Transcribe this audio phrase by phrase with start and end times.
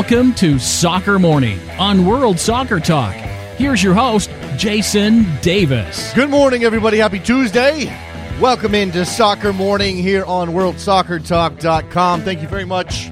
[0.00, 3.12] Welcome to Soccer Morning on World Soccer Talk.
[3.58, 6.14] Here's your host, Jason Davis.
[6.14, 6.96] Good morning, everybody.
[6.96, 7.84] Happy Tuesday.
[8.40, 12.22] Welcome into Soccer Morning here on WorldSoccerTalk.com.
[12.22, 13.10] Thank you very much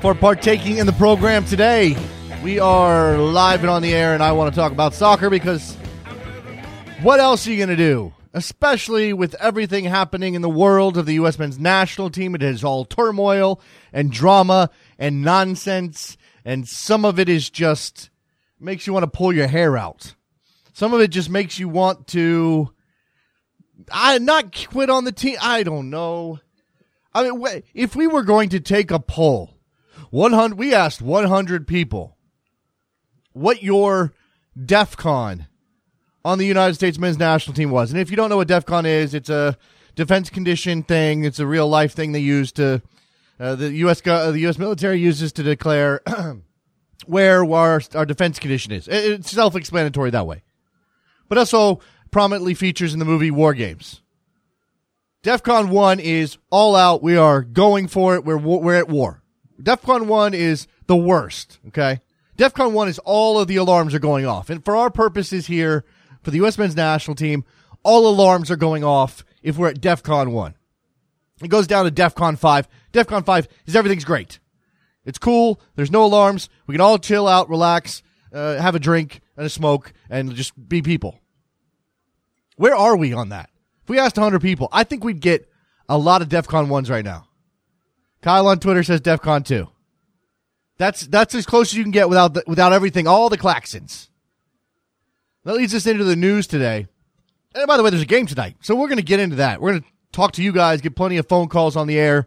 [0.00, 1.96] for partaking in the program today.
[2.42, 5.76] We are live and on the air, and I want to talk about soccer because
[7.00, 8.12] what else are you going to do?
[8.34, 11.38] Especially with everything happening in the world of the U.S.
[11.38, 12.34] men's national team.
[12.34, 13.60] It is all turmoil
[13.92, 14.70] and drama
[15.02, 18.08] and nonsense, and some of it is just
[18.60, 20.14] makes you want to pull your hair out.
[20.74, 22.72] Some of it just makes you want to
[23.90, 25.38] I not quit on the team.
[25.42, 26.38] I don't know.
[27.12, 29.58] I mean, if we were going to take a poll,
[30.10, 32.16] 100 we asked 100 people
[33.32, 34.14] what your
[34.56, 35.48] DEFCON
[36.24, 37.90] on the United States men's national team was.
[37.90, 39.58] And if you don't know what DEFCON is, it's a
[39.96, 41.24] defense condition thing.
[41.24, 42.82] It's a real life thing they use to
[43.42, 44.00] uh, the U.S.
[44.06, 44.56] Uh, the U.S.
[44.56, 46.00] military uses to declare
[47.06, 48.86] where our, our defense condition is.
[48.86, 50.42] It's self explanatory that way.
[51.28, 51.80] But also
[52.12, 54.00] prominently features in the movie War Games.
[55.24, 57.02] DEFCON 1 is all out.
[57.02, 58.24] We are going for it.
[58.24, 59.22] We're, we're at war.
[59.60, 62.00] DEFCON 1 is the worst, okay?
[62.36, 64.50] DEFCON 1 is all of the alarms are going off.
[64.50, 65.84] And for our purposes here,
[66.22, 66.58] for the U.S.
[66.58, 67.44] men's national team,
[67.82, 70.54] all alarms are going off if we're at DEFCON 1.
[71.42, 72.68] It goes down to DEFCON 5.
[72.92, 74.38] DEFCON 5 is everything's great.
[75.04, 75.60] It's cool.
[75.74, 76.48] There's no alarms.
[76.66, 80.52] We can all chill out, relax, uh, have a drink and a smoke, and just
[80.68, 81.18] be people.
[82.56, 83.50] Where are we on that?
[83.82, 85.48] If we asked 100 people, I think we'd get
[85.88, 87.28] a lot of DEFCON 1s right now.
[88.20, 89.68] Kyle on Twitter says DEFCON 2.
[90.78, 94.08] That's that's as close as you can get without the, without everything, all the claxons.
[95.44, 96.86] That leads us into the news today.
[97.54, 99.60] And by the way, there's a game tonight, so we're going to get into that.
[99.60, 102.26] We're going to talk to you guys, get plenty of phone calls on the air,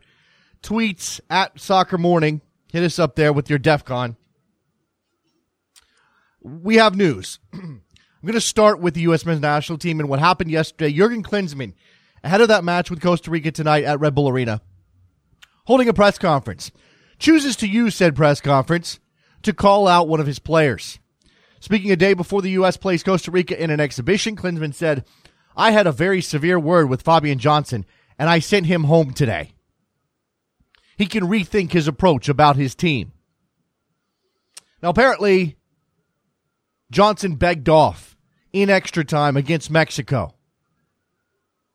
[0.66, 2.42] tweets at Soccer Morning.
[2.72, 4.16] Hit us up there with your DEFCON.
[6.42, 7.40] We have news.
[7.53, 7.81] I'm
[8.24, 9.26] going to start with the U.S.
[9.26, 10.92] men's national team and what happened yesterday.
[10.92, 11.74] Jurgen Klinsmann,
[12.24, 14.62] ahead of that match with Costa Rica tonight at Red Bull Arena,
[15.66, 16.72] holding a press conference,
[17.20, 19.00] chooses to use said press conference
[19.44, 20.97] to call out one of his players.
[21.59, 22.78] Speaking a day before the U.S.
[22.78, 25.06] plays Costa Rica in an exhibition, Klinsmann said,
[25.56, 27.86] I had a very severe word with Fabian Johnson,
[28.18, 29.55] and I sent him home today.
[30.98, 33.12] He can rethink his approach about his team.
[34.82, 35.58] Now, apparently,
[36.92, 38.16] Johnson begged off
[38.54, 40.36] in extra time against Mexico.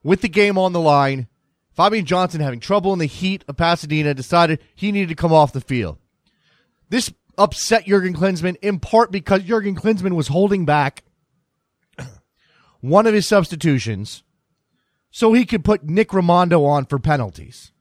[0.02, 1.28] With the game on the line,
[1.72, 5.52] Fabian Johnson having trouble in the heat of Pasadena decided he needed to come off
[5.52, 5.98] the field.
[6.88, 11.04] This upset Jurgen Klinsmann in part because Jurgen Klinsmann was holding back
[12.80, 14.22] one of his substitutions
[15.10, 17.72] so he could put Nick Rimando on for penalties.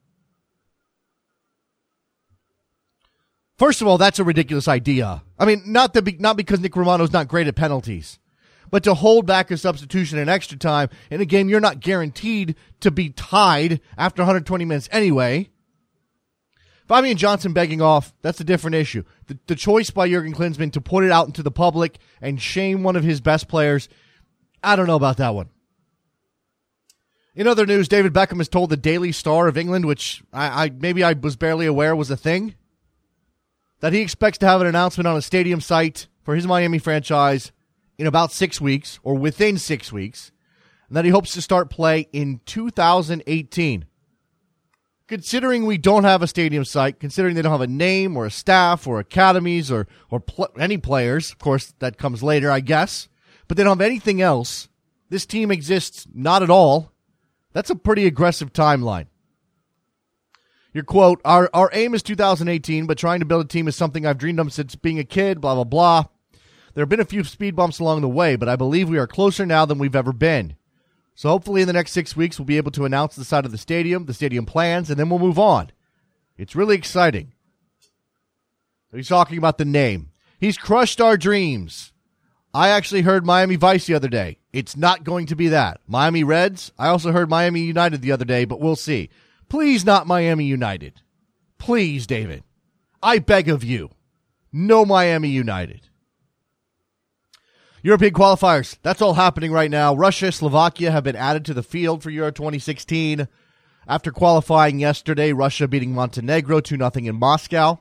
[3.59, 5.21] First of all, that's a ridiculous idea.
[5.37, 8.17] I mean, not that not because Nick Rimando's not great at penalties,
[8.71, 12.55] but to hold back a substitution in extra time in a game you're not guaranteed
[12.79, 15.49] to be tied after 120 minutes anyway.
[16.87, 19.03] Fabian Johnson begging off, that's a different issue.
[19.27, 22.81] The, the choice by Jurgen Klinsmann to put it out into the public and shame
[22.81, 23.89] one of his best players
[24.63, 25.49] I don't know about that one.
[27.35, 30.69] In other news, David Beckham has told the Daily Star of England, which I, I
[30.69, 32.55] maybe I was barely aware was a thing,
[33.79, 37.51] that he expects to have an announcement on a stadium site for his Miami franchise
[37.97, 40.31] in about six weeks or within six weeks,
[40.87, 43.85] and that he hopes to start play in 2018.
[45.07, 48.31] Considering we don't have a stadium site, considering they don't have a name or a
[48.31, 53.09] staff or academies or or pl- any players, of course that comes later, I guess
[53.49, 54.69] but they don't have anything else.
[55.09, 56.93] This team exists not at all.
[57.51, 59.07] That's a pretty aggressive timeline.
[60.79, 64.05] Your quote, our, our aim is 2018, but trying to build a team is something
[64.05, 66.05] I've dreamed of since being a kid, blah, blah, blah.
[66.73, 69.05] There have been a few speed bumps along the way, but I believe we are
[69.05, 70.55] closer now than we've ever been.
[71.15, 73.51] So hopefully in the next six weeks, we'll be able to announce the side of
[73.51, 75.69] the stadium, the stadium plans, and then we'll move on.
[76.37, 77.33] It's really exciting.
[78.93, 80.11] He's talking about the name.
[80.39, 81.91] He's crushed our dreams.
[82.53, 84.37] I actually heard Miami Vice the other day.
[84.53, 85.81] It's not going to be that.
[85.87, 86.71] Miami Reds.
[86.79, 89.09] I also heard Miami United the other day, but we'll see.
[89.49, 91.01] Please, not Miami United.
[91.57, 92.43] Please, David.
[93.01, 93.89] I beg of you.
[94.51, 95.89] No Miami United.
[97.81, 98.77] European qualifiers.
[98.83, 99.95] That's all happening right now.
[99.95, 103.27] Russia, Slovakia have been added to the field for Euro 2016
[103.87, 105.33] after qualifying yesterday.
[105.33, 107.79] Russia beating Montenegro 2 0 in Moscow.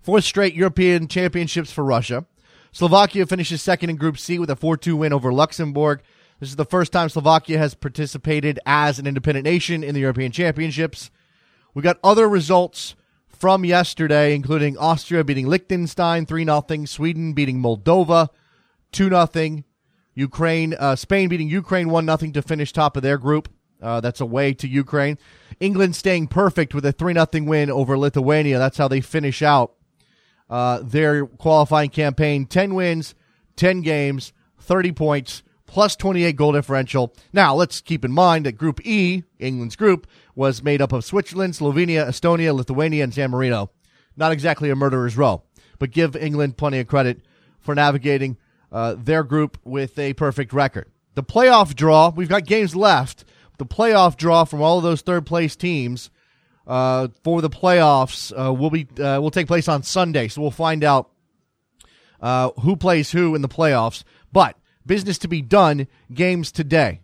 [0.00, 2.24] Fourth straight European championships for Russia.
[2.70, 6.00] Slovakia finishes second in Group C with a 4 2 win over Luxembourg.
[6.40, 10.30] This is the first time Slovakia has participated as an independent nation in the European
[10.30, 11.10] Championships.
[11.74, 12.94] We got other results
[13.26, 18.28] from yesterday, including Austria beating Liechtenstein 3 0, Sweden beating Moldova
[18.92, 19.64] 2 0,
[20.14, 23.48] Ukraine, uh, Spain beating Ukraine 1 0 to finish top of their group.
[23.82, 25.18] Uh, that's away to Ukraine.
[25.58, 28.58] England staying perfect with a 3 0 win over Lithuania.
[28.58, 29.74] That's how they finish out
[30.48, 33.16] uh, their qualifying campaign 10 wins,
[33.56, 37.14] 10 games, 30 points, plus 28 goal differential.
[37.32, 41.54] Now, let's keep in mind that Group E, England's group, was made up of Switzerland,
[41.54, 43.70] Slovenia, Estonia, Lithuania, and San Marino.
[44.16, 45.42] Not exactly a murderer's row,
[45.78, 47.20] but give England plenty of credit
[47.60, 48.36] for navigating
[48.72, 50.90] uh, their group with a perfect record.
[51.14, 53.24] The playoff draw, we've got games left.
[53.58, 56.10] The playoff draw from all of those third place teams
[56.66, 60.28] uh, for the playoffs uh, will be uh, will take place on Sunday.
[60.28, 61.10] So we'll find out
[62.20, 64.04] uh, who plays who in the playoffs.
[64.32, 64.57] But
[64.88, 65.86] business to be done.
[66.12, 67.02] Games today.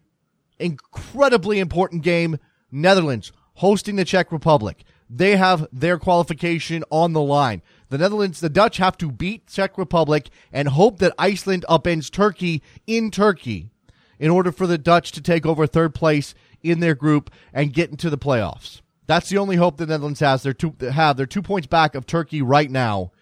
[0.58, 2.38] Incredibly important game.
[2.72, 4.82] Netherlands hosting the Czech Republic.
[5.08, 7.62] They have their qualification on the line.
[7.90, 12.62] The Netherlands, the Dutch have to beat Czech Republic and hope that Iceland upends Turkey
[12.86, 13.70] in Turkey
[14.18, 17.90] in order for the Dutch to take over third place in their group and get
[17.90, 18.80] into the playoffs.
[19.06, 20.42] That's the only hope the Netherlands has.
[20.42, 23.12] They're two, have they're two points back of Turkey right now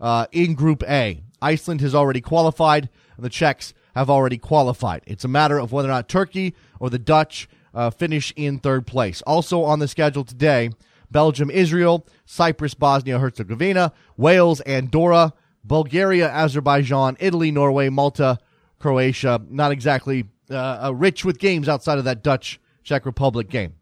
[0.00, 1.22] uh, in Group A.
[1.40, 5.02] Iceland has already qualified, and the Czechs have already qualified.
[5.06, 8.86] It's a matter of whether or not Turkey or the Dutch uh, finish in third
[8.86, 9.22] place.
[9.22, 10.70] Also on the schedule today,
[11.10, 15.32] Belgium, Israel, Cyprus, Bosnia, Herzegovina, Wales, Andorra,
[15.64, 18.38] Bulgaria, Azerbaijan, Italy, Norway, Malta,
[18.78, 19.40] Croatia.
[19.48, 23.74] Not exactly uh, rich with games outside of that Dutch Czech Republic game.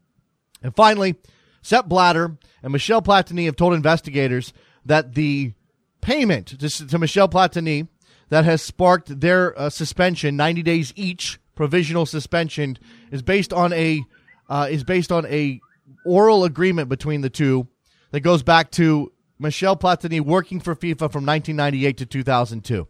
[0.62, 1.16] And finally,
[1.62, 4.52] Sepp Blatter and Michel Platini have told investigators
[4.84, 5.52] that the
[6.00, 7.88] payment to, to Michel Platini
[8.28, 12.78] that has sparked their uh, suspension, 90 days each, provisional suspension,
[13.10, 14.04] is based on a
[14.48, 15.60] uh, is based on a
[16.04, 17.66] oral agreement between the two
[18.12, 22.88] that goes back to Michel Platini working for FIFA from 1998 to 2002.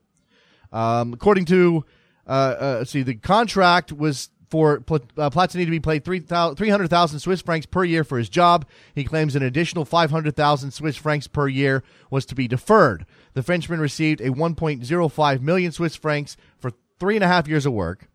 [0.73, 1.85] Um, according to
[2.27, 7.67] uh, uh, see, the contract was for uh, Platini to be paid 300,000 Swiss francs
[7.67, 8.67] per year for his job.
[8.95, 13.07] He claims an additional 500,000 Swiss francs per year was to be deferred.
[13.37, 17.75] The Frenchman received a 1.05 million Swiss francs for three and a half years of
[17.75, 18.09] work.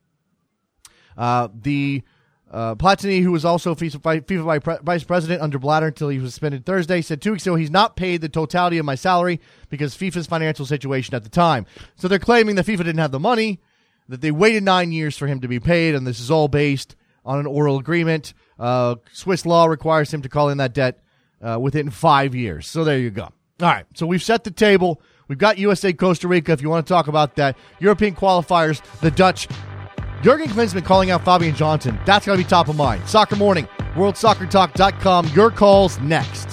[1.15, 2.01] Uh, the
[2.50, 7.03] uh, Platini, who was also FIFA vice president under Blatter until he was suspended Thursday,
[7.03, 9.39] said two weeks ago he's not paid the totality of my salary
[9.69, 11.67] because FIFA's financial situation at the time.
[11.97, 13.62] So they're claiming that FIFA didn't have the money
[14.09, 16.95] that they waited nine years for him to be paid, and this is all based
[17.24, 18.33] on an oral agreement.
[18.57, 21.03] Uh, Swiss law requires him to call in that debt
[21.44, 22.65] uh, within five years.
[22.65, 23.25] So there you go.
[23.62, 23.85] All right.
[23.94, 25.00] So we've set the table.
[25.31, 26.51] We've got USA Costa Rica.
[26.51, 29.48] If you want to talk about that, European qualifiers, the Dutch.
[30.22, 31.98] Jurgen Klinsmann calling out Fabian Johnson.
[32.06, 33.07] That's going to be top of mind.
[33.07, 35.28] Soccer Morning, WorldSoccerTalk.com.
[35.28, 36.50] Your calls next.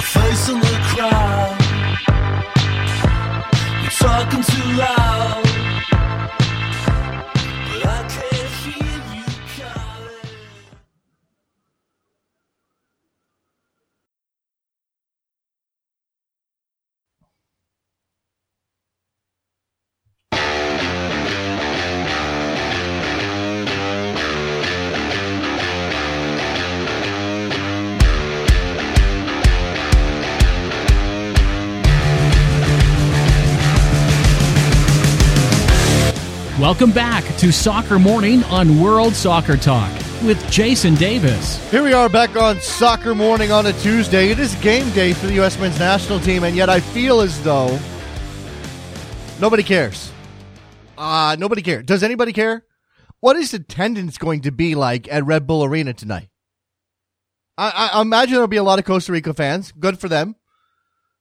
[0.00, 1.58] Facing the crowd,
[3.82, 5.51] you're talking too loud.
[36.72, 41.58] Welcome back to Soccer Morning on World Soccer Talk with Jason Davis.
[41.70, 44.30] Here we are back on Soccer Morning on a Tuesday.
[44.30, 45.58] It is game day for the U.S.
[45.58, 47.78] men's national team, and yet I feel as though
[49.38, 50.10] nobody cares.
[50.96, 51.84] Uh, nobody cares.
[51.84, 52.64] Does anybody care?
[53.20, 56.30] What is attendance going to be like at Red Bull Arena tonight?
[57.58, 59.72] I, I imagine there'll be a lot of Costa Rica fans.
[59.72, 60.36] Good for them.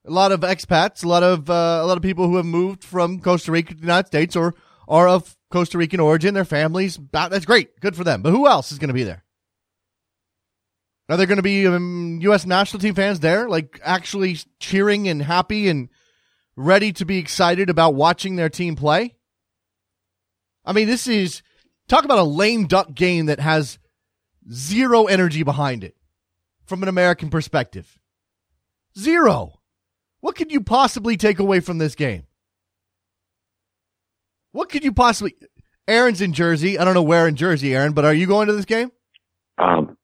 [0.06, 2.86] A lot of expats, a lot of uh, a lot of people who have moved
[2.86, 4.56] from Costa Rica to the United States or
[4.88, 7.00] are of Costa Rican origin, their families.
[7.12, 7.80] That's great.
[7.80, 8.22] Good for them.
[8.22, 9.24] But who else is going to be there?
[11.10, 12.46] Are there going to be um, U.S.
[12.46, 15.90] national team fans there, like actually cheering and happy and
[16.56, 19.16] ready to be excited about watching their team play?
[20.64, 21.42] I mean, this is
[21.90, 23.78] talk about a lame duck game that has
[24.50, 25.96] zero energy behind it
[26.66, 28.00] from an American perspective.
[28.98, 29.60] Zero.
[30.22, 32.26] What could you possibly take away from this game?
[34.52, 35.36] What could you possibly?
[35.88, 36.78] Aaron's in Jersey.
[36.78, 38.92] I don't know where in Jersey, Aaron, but are you going to this game?
[39.58, 39.98] Um,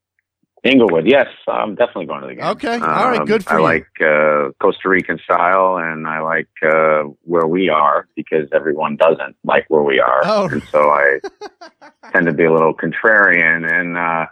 [0.63, 2.43] Englewood, yes, I'm definitely going to the game.
[2.43, 3.59] Okay, all right, um, good for I you.
[3.59, 8.97] I like uh, Costa Rican style, and I like uh, where we are because everyone
[8.97, 10.49] doesn't like where we are, oh.
[10.49, 11.19] and so I
[12.11, 13.71] tend to be a little contrarian.
[13.71, 14.25] And uh,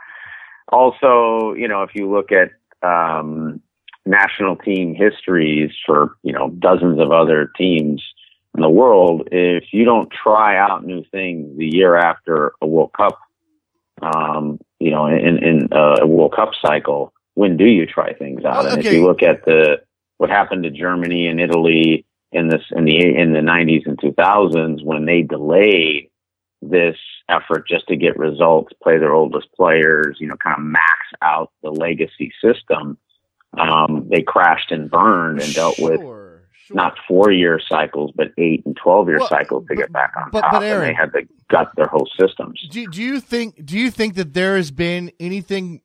[0.72, 2.52] also, you know, if you look at
[2.86, 3.62] um,
[4.06, 8.04] national team histories for, you know, dozens of other teams
[8.56, 12.92] in the world, if you don't try out new things the year after a World
[12.96, 13.20] Cup,
[14.02, 18.46] um, you know, in, in uh, a World Cup cycle, when do you try things
[18.46, 18.66] out?
[18.66, 19.82] And if you look at the,
[20.18, 24.14] what happened to Germany and Italy in this, in the, in the nineties and two
[24.14, 26.10] thousands when they delayed
[26.62, 26.98] this
[27.30, 31.52] effort just to get results, play their oldest players, you know, kind of max out
[31.62, 32.98] the legacy system.
[33.58, 36.02] Um, they crashed and burned and dealt with
[36.68, 39.92] Sure, not four year cycles, but eight and 12 year Well, cycles to but- get
[39.92, 40.52] back on but- top.
[40.54, 42.60] but and they had to gut their whole systems.
[42.72, 45.82] Do, do you think do you think that there has been anything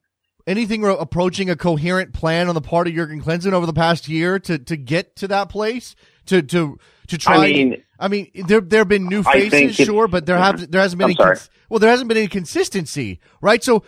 [0.47, 4.09] anything ro- approaching a coherent plan on the part of Jurgen Klinsmann over the past
[4.09, 5.95] year to to get to that place
[6.27, 7.37] to to to try?
[7.37, 10.81] I mean, I mean, there there have been new faces, sure, but there have there
[10.81, 13.63] hasn't been I'm any cons- well, there hasn't been any consistency, right?
[13.63, 13.85] So,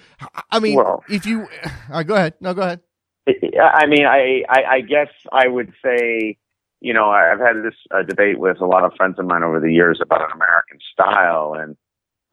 [0.51, 1.49] I mean, Well- if you, all
[1.91, 2.81] right, go ahead, no, go ahead.
[3.27, 6.37] I mean, I, I, I guess I would say,
[6.83, 9.61] you know, I've had this uh, debate with a lot of friends of mine over
[9.61, 11.55] the years about an American style.
[11.55, 11.77] And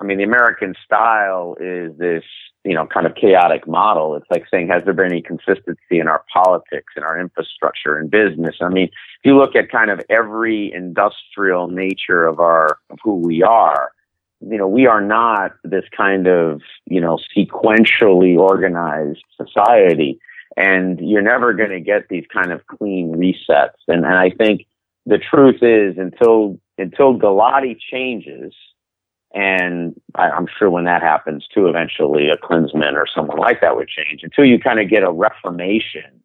[0.02, 2.24] I mean, the American style is this,
[2.66, 4.16] you know, kind of chaotic model.
[4.16, 8.08] It's like saying, has there been any consistency in our politics, in our infrastructure, in
[8.08, 8.56] business?
[8.60, 13.16] I mean, if you look at kind of every industrial nature of our, of who
[13.16, 13.92] we are,
[14.42, 20.20] you know, we are not this kind of, you know, sequentially organized society
[20.58, 23.80] and you're never going to get these kind of clean resets.
[23.88, 24.66] And, and I think
[25.06, 28.54] the truth is until, until Gulati changes,
[29.34, 33.76] and I, I'm sure when that happens too, eventually a Klinsmann or someone like that
[33.76, 34.22] would change.
[34.24, 36.22] Until you kind of get a reformation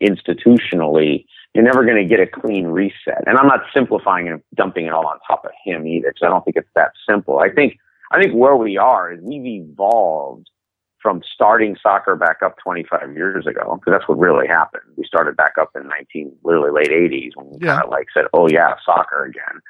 [0.00, 3.22] institutionally, you're never going to get a clean reset.
[3.26, 6.30] And I'm not simplifying and dumping it all on top of him either, because I
[6.30, 7.40] don't think it's that simple.
[7.40, 7.76] I think
[8.10, 10.48] I think where we are is we've evolved
[11.02, 14.84] from starting soccer back up 25 years ago, because that's what really happened.
[14.96, 17.74] We started back up in 19, literally late 80s when we Yeah.
[17.74, 19.60] kind of like said, "Oh yeah, soccer again."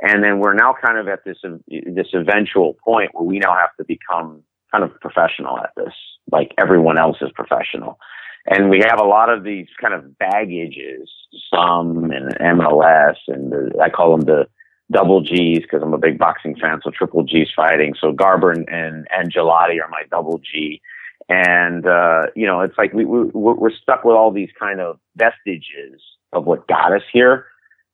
[0.00, 3.74] And then we're now kind of at this this eventual point where we now have
[3.76, 4.42] to become
[4.72, 5.94] kind of professional at this,
[6.30, 7.98] like everyone else is professional.
[8.46, 11.10] And we have a lot of these kind of baggages,
[11.52, 14.46] some in MLS, and the, I call them the
[14.90, 16.80] double G's because I'm a big boxing fan.
[16.82, 17.94] So triple G's fighting.
[18.00, 20.80] So Garber and, and, Gulati are my double G.
[21.28, 24.98] And, uh, you know, it's like we, we, we're stuck with all these kind of
[25.16, 26.00] vestiges
[26.32, 27.46] of what got us here.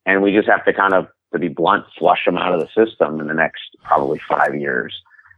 [0.07, 2.87] And we just have to kind of, to be blunt, flush them out of the
[2.87, 4.95] system in the next probably five years.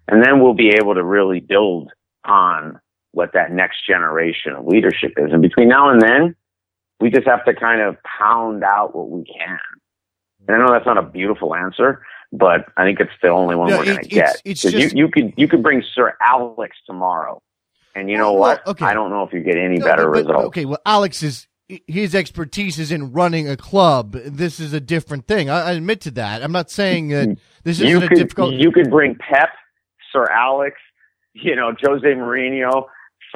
[0.09, 1.91] And then we'll be able to really build
[2.25, 2.79] on
[3.13, 5.33] what that next generation of leadership is.
[5.33, 6.37] And between now and then,
[7.01, 9.59] we just have to kind of pound out what we can.
[10.49, 13.71] And I know that's not a beautiful answer, but I think it's the only one
[13.71, 14.43] No, we're it- going to get.
[14.45, 17.41] it's just- you, you could you could bring Sir Alex tomorrow,
[17.95, 18.67] and you know Well, what?
[18.67, 18.85] okay.
[18.85, 20.47] I don't know if you get any No, better but- results.
[20.49, 21.47] Okay, well, Alex is
[21.89, 24.13] his expertise is in running a club.
[24.13, 25.51] This is a different thing.
[25.51, 26.45] I, I admit to that.
[26.45, 28.55] I'm not saying that this isn't a could difficult.
[28.55, 29.49] you could bring Pep,
[30.13, 30.77] Sir Alex,
[31.33, 32.87] you know Jose Mourinho.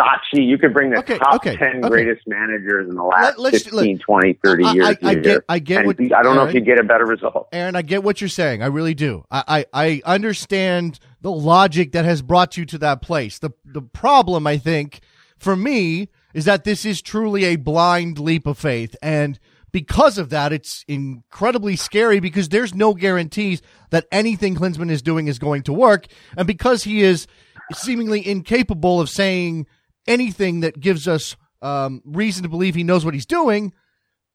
[0.00, 1.88] Sacchi, you could bring the Okay, top okay, 10 okay.
[1.88, 4.86] greatest managers in the last Let- let's- 15, 20, 30 I- years.
[4.86, 6.00] I, I get, I get and what.
[6.00, 7.48] I don't know Aaron, if you get a better result.
[7.52, 8.62] Aaron, I get what you're saying.
[8.62, 9.24] I really do.
[9.30, 13.38] I, I, I understand the logic that has brought you to that place.
[13.38, 15.00] The the problem, I think,
[15.38, 19.38] for me, is that this is truly a blind leap of faith, and
[19.72, 25.28] because of that, it's incredibly scary because there's no guarantees that anything Klinsmann is doing
[25.28, 27.26] is going to work, and because he is
[27.72, 29.66] seemingly incapable of saying
[30.06, 33.72] anything that gives us um, reason to believe he knows what he's doing.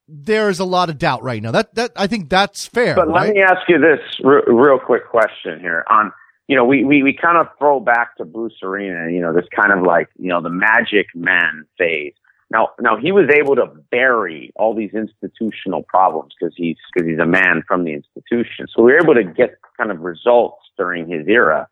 [0.08, 1.52] There's a lot of doubt right now.
[1.52, 2.96] That that I think that's fair.
[2.96, 6.12] But let me ask you this re- real quick question here on,
[6.48, 9.48] you know, we, we, we kind of throw back to Bruce Arena, you know, this
[9.56, 12.14] kind of like, you know, the magic man phase.
[12.52, 17.18] Now, now he was able to bury all these institutional problems because he's, because he's
[17.18, 18.68] a man from the institution.
[18.70, 21.68] So we were able to get kind of results during his era.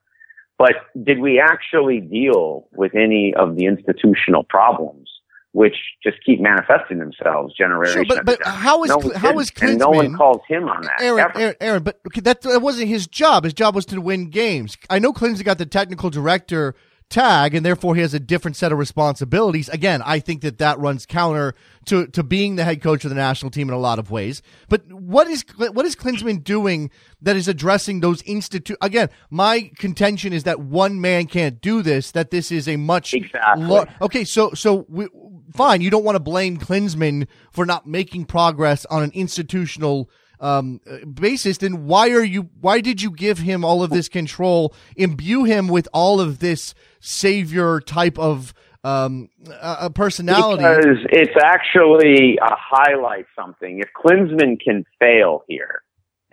[0.58, 5.10] But did we actually deal with any of the institutional problems?
[5.52, 8.06] Which just keep manifesting themselves generation.
[8.06, 11.00] Sure, but- but how is no, how is and no one calls him on that.
[11.00, 11.32] Aaron.
[11.36, 13.44] Aaron, Aaron, but that, that wasn't his job.
[13.44, 14.78] His job was to win games.
[14.90, 16.74] I know Klinsmann got the technical director
[17.10, 19.70] tag, and therefore he has a different set of responsibilities.
[19.70, 21.54] Again, I think that that runs counter
[21.86, 24.42] to, to being the head coach of the national team in a lot of ways.
[24.70, 26.90] But what is what is Klinsmann doing
[27.22, 28.78] that is addressing those institute?
[28.82, 32.12] Again, my contention is that one man can't do this.
[32.12, 33.66] That this is a much Exactly.
[33.66, 34.24] lar- okay.
[34.24, 35.08] So so we,
[35.54, 35.82] fine.
[35.82, 40.10] You don't want to blame Klinsmann for not making progress on an institutional
[40.44, 42.50] um, uh, basis, then why are you?
[42.60, 44.76] Why did you give him all of this control?
[44.98, 49.30] Imbue him with all of this savior type of um,
[49.62, 50.64] a, personality.
[50.64, 53.80] Because it's actually a highlight something.
[53.80, 55.82] If Klinsmann can fail here,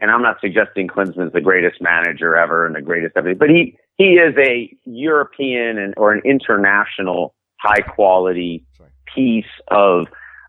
[0.00, 3.78] and I'm not suggesting Klinsmann's the greatest manager ever and the greatest ever, but he
[3.96, 8.66] he is a European and or an international high quality
[9.14, 10.06] piece of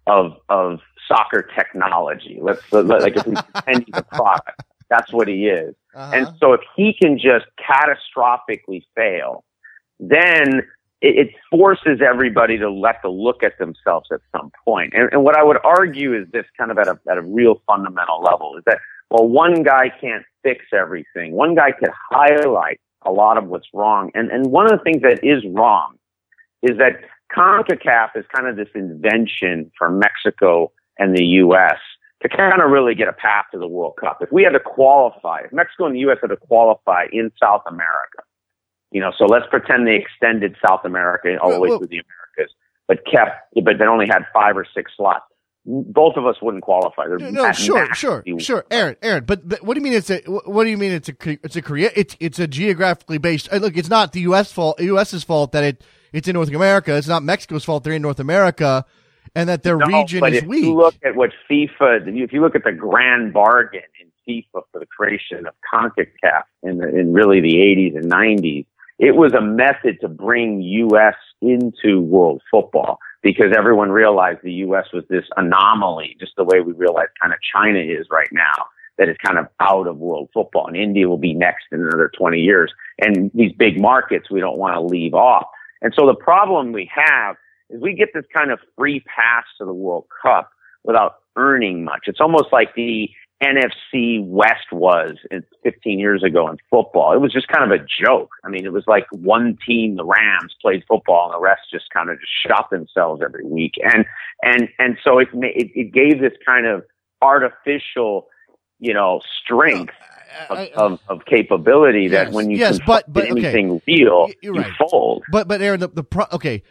[0.08, 0.80] of of
[1.12, 2.40] soccer technology.
[2.42, 5.76] Let's like if we pretend he's a product, that's what he is.
[5.96, 6.12] Uh-huh.
[6.14, 9.44] And so if he can just catastrophically fail,
[10.00, 10.62] then
[11.02, 14.94] it, it, forces everybody to let to look at themselves at some point.
[14.96, 17.62] And, and what I would argue is this kind of at a at a real
[17.68, 21.34] fundamental level is that well, one guy can't fix everything.
[21.34, 24.12] One guy could highlight a lot of what's wrong.
[24.14, 25.96] And and one of the things that is wrong
[26.62, 27.02] is that
[27.36, 31.78] CONCACAF is kind of this invention for Mexico and the U.S.
[32.22, 34.20] to kind of really get a path to the World Cup.
[34.22, 36.18] If we had to qualify, if Mexico and the U.S.
[36.22, 38.24] had to qualify in South America,
[38.92, 42.54] you know, so let's pretend they extended South America all the way through the Americas,
[42.88, 45.26] but kept, but they only had five or six slots.
[45.64, 47.08] Both of us wouldn't qualify.
[47.08, 49.26] They're no, sure, sure, sure, Aaron, Aaron.
[49.26, 49.94] But, but, what do you mean?
[49.94, 50.92] It's a what do you mean?
[50.92, 51.92] It's a it's a Korea.
[51.96, 53.48] It's it's a geographically based.
[53.54, 54.52] Uh, look, it's not the U.S.
[54.52, 54.82] fault.
[54.82, 56.96] U.S.'s fault that it it's in North America.
[56.96, 58.86] It's not Mexico's fault they're in North America
[59.36, 60.64] and that their no, region but is if weak.
[60.66, 62.08] You look at what FIFA.
[62.08, 66.78] If you look at the grand bargain in FIFA for the creation of CONCACAF in
[66.78, 68.66] the, in really the 80s and 90s,
[69.00, 71.16] it was a method to bring U.S.
[71.42, 74.86] into world football because everyone realized the U.S.
[74.94, 78.66] was this anomaly, just the way we realize kind of China is right now
[78.98, 82.12] that is kind of out of world football and India will be next in another
[82.16, 82.72] 20 years.
[83.00, 85.48] And these big markets we don't want to leave off.
[85.82, 87.36] And so the problem we have
[87.72, 90.52] is we get this kind of free pass to the World Cup
[90.84, 92.02] without earning much.
[92.08, 93.10] It's almost like the
[93.44, 95.16] NFC West was
[95.64, 97.14] 15 years ago in football.
[97.14, 98.30] It was just kind of a joke.
[98.44, 101.86] I mean, it was like one team, the Rams, played football, and the rest just
[101.92, 103.74] kind of just shot themselves every week.
[103.84, 104.06] And
[104.44, 106.84] and and so it it, it gave this kind of
[107.22, 108.28] artificial,
[108.80, 109.94] you know, strength.
[110.50, 113.84] Of, of, of, capability yes, that when you yes, but, but, anything okay.
[113.86, 114.72] real, You're you right.
[114.90, 115.24] fold.
[115.30, 116.64] But but Aaron, the, the pro, okay,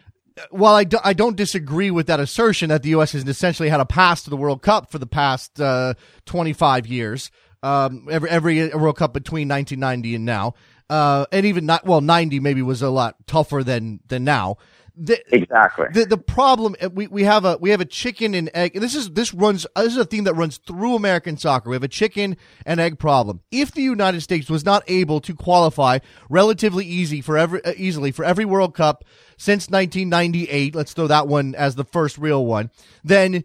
[0.49, 3.11] while I, do, I don't disagree with that assertion that the U.S.
[3.13, 5.93] has essentially had a pass to the World Cup for the past uh,
[6.25, 7.31] 25 years,
[7.63, 10.53] um, every every World Cup between 1990 and now,
[10.89, 14.57] uh, and even not well 90 maybe was a lot tougher than than now.
[15.03, 15.87] The, exactly.
[15.91, 18.73] The the problem uh, we, we have a we have a chicken and egg.
[18.79, 21.71] This is this runs this is a theme that runs through American soccer.
[21.71, 22.37] We have a chicken
[22.67, 23.39] and egg problem.
[23.49, 28.11] If the United States was not able to qualify relatively easy for every uh, easily
[28.11, 29.03] for every World Cup
[29.37, 32.69] since 1998, let's throw that one as the first real one,
[33.03, 33.43] then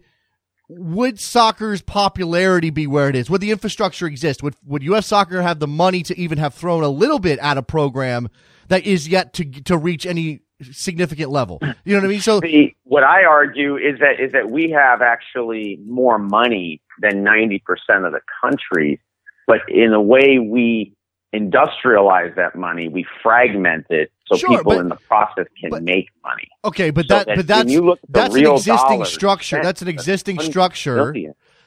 [0.69, 3.31] would soccer's popularity be where it is?
[3.31, 4.43] Would the infrastructure exist?
[4.43, 5.07] Would would U.S.
[5.07, 8.29] soccer have the money to even have thrown a little bit at a program
[8.69, 10.43] that is yet to to reach any
[10.73, 11.59] significant level.
[11.85, 12.21] You know what I mean?
[12.21, 17.23] So the, what I argue is that is that we have actually more money than
[17.23, 18.99] ninety percent of the countries,
[19.47, 20.95] but in the way we
[21.35, 25.83] industrialize that money, we fragment it so sure, people but, in the process can but,
[25.83, 26.49] make money.
[26.65, 27.73] Okay, but so that, that but that's
[28.09, 29.63] that's an existing structure.
[29.63, 31.15] That's an existing structure.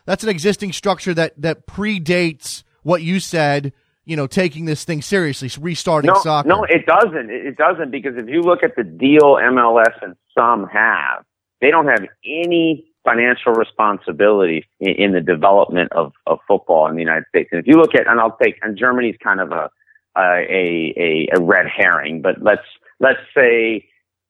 [0.05, 3.73] That's an existing structure that that predates what you said
[4.09, 6.49] you know, taking this thing seriously, restarting no, soccer.
[6.49, 7.29] No, it doesn't.
[7.29, 11.23] It doesn't because if you look at the deal MLS and some have,
[11.61, 17.01] they don't have any financial responsibility in, in the development of, of football in the
[17.01, 17.49] United States.
[17.51, 19.69] And if you look at, and I'll take, and Germany's kind of a,
[20.17, 22.65] a, a, a red herring, but let's,
[22.99, 23.87] let's say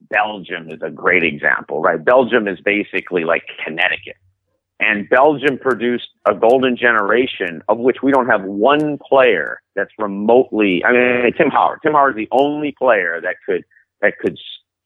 [0.10, 2.04] Belgium is a great example, right?
[2.04, 4.18] Belgium is basically like Connecticut
[4.80, 10.84] and Belgium produced a golden generation of which we don't have one player that's remotely,
[10.86, 11.80] I mean, Tim Howard.
[11.84, 13.66] Tim Howard is the only player that could,
[14.02, 14.38] that could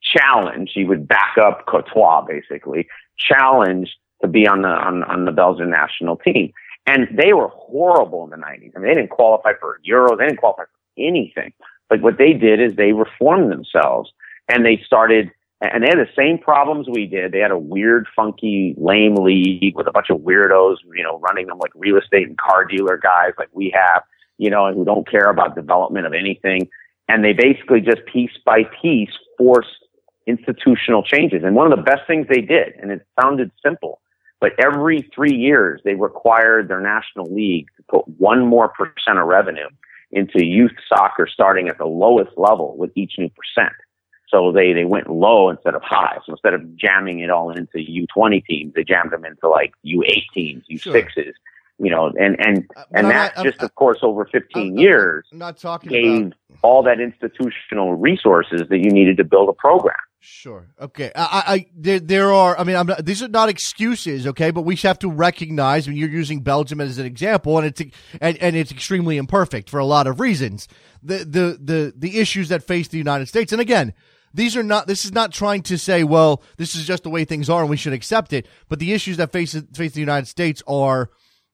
[0.01, 0.71] challenge.
[0.73, 5.69] He would back up Courtois, basically, challenge to be on the, on, on the Belgian
[5.69, 6.51] national team.
[6.87, 8.71] And they were horrible in the 90s.
[8.75, 10.17] I mean, they didn't qualify for Euro.
[10.17, 11.53] They didn't qualify for anything.
[11.87, 14.11] But what they did is they reformed themselves
[14.49, 15.29] and they started
[15.71, 17.31] and they had the same problems we did.
[17.31, 21.47] They had a weird, funky, lame league with a bunch of weirdos, you know, running
[21.47, 24.03] them like real estate and car dealer guys like we have,
[24.37, 26.67] you know, and who don't care about development of anything.
[27.07, 29.69] And they basically just piece by piece forced
[30.27, 31.43] institutional changes.
[31.43, 34.01] And one of the best things they did, and it sounded simple,
[34.39, 39.27] but every three years they required their national league to put one more percent of
[39.27, 39.69] revenue
[40.11, 43.73] into youth soccer starting at the lowest level with each new percent.
[44.29, 46.17] So they, they went low instead of high.
[46.25, 50.23] So instead of jamming it all into U20 teams, they jammed them into like U8
[50.33, 51.23] teams, U6s, sure.
[51.77, 55.25] you know, and, and, uh, and that just, I'm, of course, over 15 I'm, years
[55.31, 56.33] I'm not talking gave about...
[56.63, 59.97] all that institutional resources that you needed to build a program.
[60.25, 60.65] Sure.
[60.79, 61.11] Okay.
[61.13, 62.57] I, I, there, there are.
[62.57, 64.25] I mean, I'm not, these are not excuses.
[64.25, 67.81] Okay, but we have to recognize when you're using Belgium as an example, and it's
[68.21, 70.69] and, and it's extremely imperfect for a lot of reasons.
[71.03, 73.93] The the the the issues that face the United States, and again,
[74.33, 74.87] these are not.
[74.87, 77.69] This is not trying to say, well, this is just the way things are, and
[77.69, 78.47] we should accept it.
[78.67, 81.09] But the issues that face face the United States are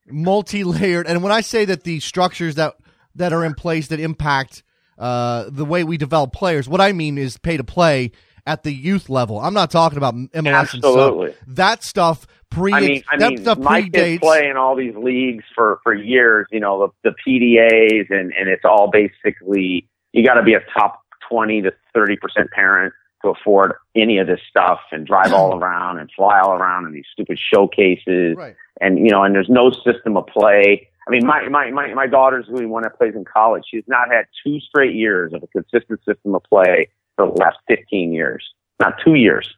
[0.08, 2.76] multi-layered, and when I say that the structures that
[3.14, 4.62] that are in place that impact
[4.98, 8.12] uh, the way we develop players, what I mean is pay to play
[8.46, 9.38] at the youth level.
[9.38, 11.26] I'm not talking about MLS Absolutely.
[11.26, 11.46] and stuff.
[11.48, 13.92] That stuff pre I mean, I that mean, stuff my predates.
[13.92, 16.46] kids play in all these leagues for for years.
[16.50, 20.60] You know, the, the PDAs, and and it's all basically you got to be a
[20.76, 20.99] top
[21.30, 25.98] twenty to thirty percent parent to afford any of this stuff and drive all around
[25.98, 28.36] and fly all around in these stupid showcases.
[28.36, 28.56] Right.
[28.80, 30.88] And you know, and there's no system of play.
[31.06, 33.64] I mean, my my my my daughter's the only one that plays in college.
[33.70, 37.58] She's not had two straight years of a consistent system of play for the last
[37.68, 39.48] 15 years, not two years.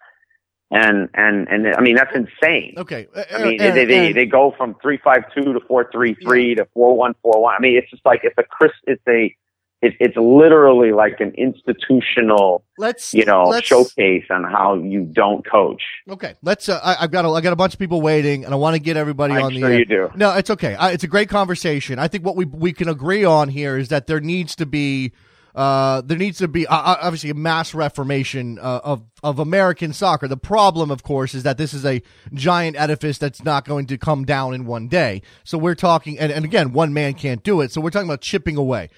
[0.70, 2.74] And and and I mean that's insane.
[2.78, 3.06] Okay.
[3.30, 6.66] I mean, they, they they go from three five two to four three three to
[6.72, 7.54] four one four one.
[7.54, 8.72] I mean, it's just like it's a Chris.
[8.86, 9.36] It's a
[9.82, 15.44] it, it's literally like an institutional, let's you know, let's, showcase on how you don't
[15.44, 15.82] coach.
[16.08, 16.68] Okay, let's.
[16.68, 18.76] Uh, I, I've got a, I got a bunch of people waiting, and I want
[18.76, 19.78] to get everybody I'm on the sure air.
[19.80, 20.10] you do.
[20.14, 20.76] No, it's okay.
[20.76, 21.98] I, it's a great conversation.
[21.98, 25.12] I think what we we can agree on here is that there needs to be.
[25.54, 30.26] Uh, there needs to be uh, obviously a mass reformation uh, of of American soccer.
[30.26, 32.00] The problem, of course, is that this is a
[32.32, 35.20] giant edifice that's not going to come down in one day.
[35.44, 37.70] So we're talking, and, and again, one man can't do it.
[37.70, 38.88] So we're talking about chipping away.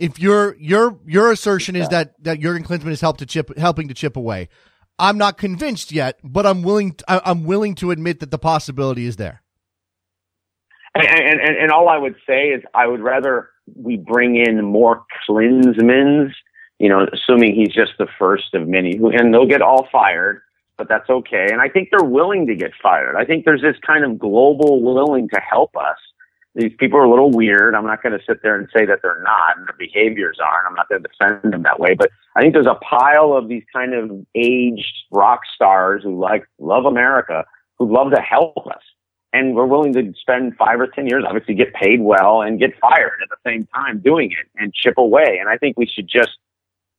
[0.00, 3.88] If your your your assertion is that that Jurgen Klinsmann is helped to chip helping
[3.88, 4.48] to chip away,
[4.98, 9.06] I'm not convinced yet, but I'm willing I, I'm willing to admit that the possibility
[9.06, 9.42] is there.
[10.94, 14.64] And, and, and, and all I would say is I would rather we bring in
[14.64, 16.32] more Klinsmanns,
[16.78, 20.42] you know, assuming he's just the first of many, who, and they'll get all fired,
[20.76, 21.46] but that's okay.
[21.52, 23.16] And I think they're willing to get fired.
[23.16, 25.98] I think there's this kind of global willing to help us.
[26.54, 27.74] These people are a little weird.
[27.74, 30.66] I'm not going to sit there and say that they're not, and their behaviors aren't.
[30.66, 31.94] I'm not going to defend them that way.
[31.94, 36.44] But I think there's a pile of these kind of aged rock stars who like
[36.58, 37.44] love America,
[37.78, 38.82] who love to help us
[39.32, 42.78] and we're willing to spend five or ten years, obviously get paid well and get
[42.80, 45.38] fired at the same time doing it and chip away.
[45.40, 46.36] And I think we should just,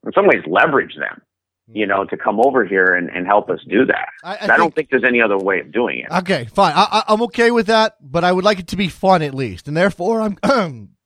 [0.06, 1.22] in some ways, leverage them,
[1.68, 4.10] you know, to come over here and, and help us do that.
[4.24, 6.12] I, I, I don't think there's any other way of doing it.
[6.12, 6.74] Okay, fine.
[6.76, 9.34] I, I, I'm okay with that, but I would like it to be fun at
[9.34, 10.38] least, and therefore I'm.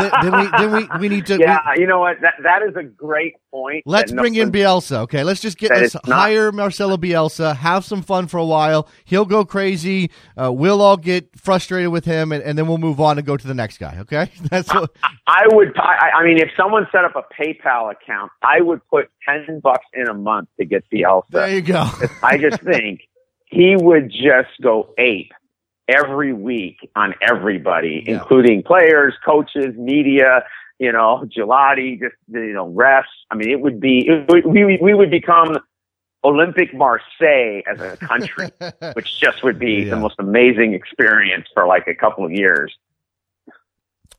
[0.00, 2.20] then, then we then we, we need to yeah, we, you know what?
[2.20, 3.82] That that is a great point.
[3.86, 4.98] let's bring no in Bielsa.
[5.02, 8.44] Okay, let's just get let's it's not- hire Marcelo Bielsa, have some fun for a
[8.44, 8.88] while.
[9.04, 10.10] He'll go crazy.
[10.40, 13.36] Uh, we'll all get frustrated with him, and, and then we'll move on and go
[13.36, 13.98] to the next guy.
[14.00, 14.90] Okay, that's what.
[15.26, 15.76] I would.
[15.78, 19.86] I, I mean, if someone set up a PayPal account, I would put ten bucks
[19.94, 21.24] in a month to get Bielsa.
[21.30, 21.88] There you go.
[22.22, 23.02] I just think
[23.46, 25.32] he would just go ape
[25.92, 28.14] every week on everybody, Yeah.
[28.14, 30.44] including players, coaches, media,
[30.78, 33.04] you know, Gulati, just, you know, refs.
[33.30, 35.58] I mean, it would be, it would, we, we would become
[36.24, 38.48] Olympique Marseille as a country,
[38.94, 39.90] which just would be Yeah.
[39.94, 42.74] the most amazing experience for like a couple of years.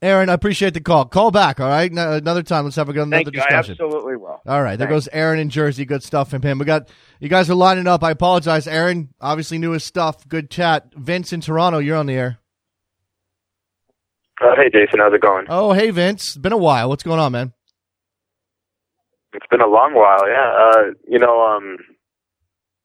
[0.01, 1.05] Aaron, I appreciate the call.
[1.05, 1.59] Call back.
[1.61, 2.65] All right, N- another time.
[2.65, 3.41] Let's have another Thank you.
[3.41, 3.71] I discussion.
[3.73, 4.41] absolutely will.
[4.45, 5.85] All right, there goes Aaron in Jersey.
[5.85, 6.59] Good stuff from him.
[6.59, 8.03] We got you guys are lining up.
[8.03, 9.13] I apologize, Aaron.
[9.21, 10.27] Obviously knew his stuff.
[10.27, 10.87] Good chat.
[10.95, 12.39] Vince in Toronto, you're on the air.
[14.41, 15.45] Uh, hey, Jason, how's it going?
[15.47, 16.35] Oh, hey Vince.
[16.35, 16.89] Been a while.
[16.89, 17.53] What's going on, man?
[19.33, 20.51] It's been a long while, yeah.
[20.69, 21.77] Uh, you know, um,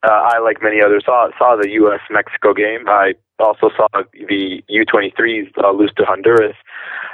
[0.02, 2.00] uh, I, like many others, saw saw the U.S.
[2.10, 2.88] Mexico game.
[2.88, 6.54] I also saw the U23s uh, lose to Honduras.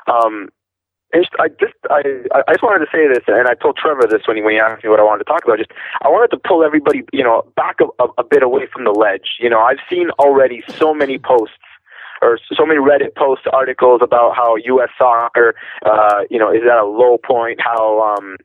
[0.06, 0.48] Um,
[1.38, 2.02] I just I,
[2.34, 4.58] I just wanted to say this, and I told Trevor this when he, when he
[4.58, 5.58] asked me what I wanted to talk about.
[5.58, 5.70] Just
[6.02, 8.90] I wanted to pull everybody, you know, back a, a, a bit away from the
[8.90, 9.38] ledge.
[9.38, 11.54] You know, I've seen already so many posts
[12.22, 14.88] or so many Reddit posts, articles about how U.S.
[14.98, 17.60] soccer, uh, you know, is at a low point.
[17.60, 18.36] How um,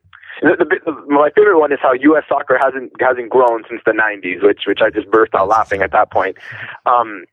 [0.42, 2.24] the, the, my favorite one is how U.S.
[2.30, 5.92] soccer hasn't hasn't grown since the '90s, which which I just burst out laughing at
[5.92, 6.38] that point.
[6.86, 7.26] Um,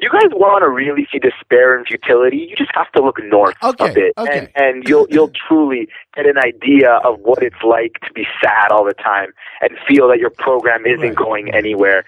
[0.00, 2.46] you guys want to really see despair and futility?
[2.50, 4.38] You just have to look north Okay, a bit, okay.
[4.38, 8.70] and and you'll you'll truly get an idea of what it's like to be sad
[8.70, 11.14] all the time and feel that your program isn't Right.
[11.16, 12.04] going anywhere.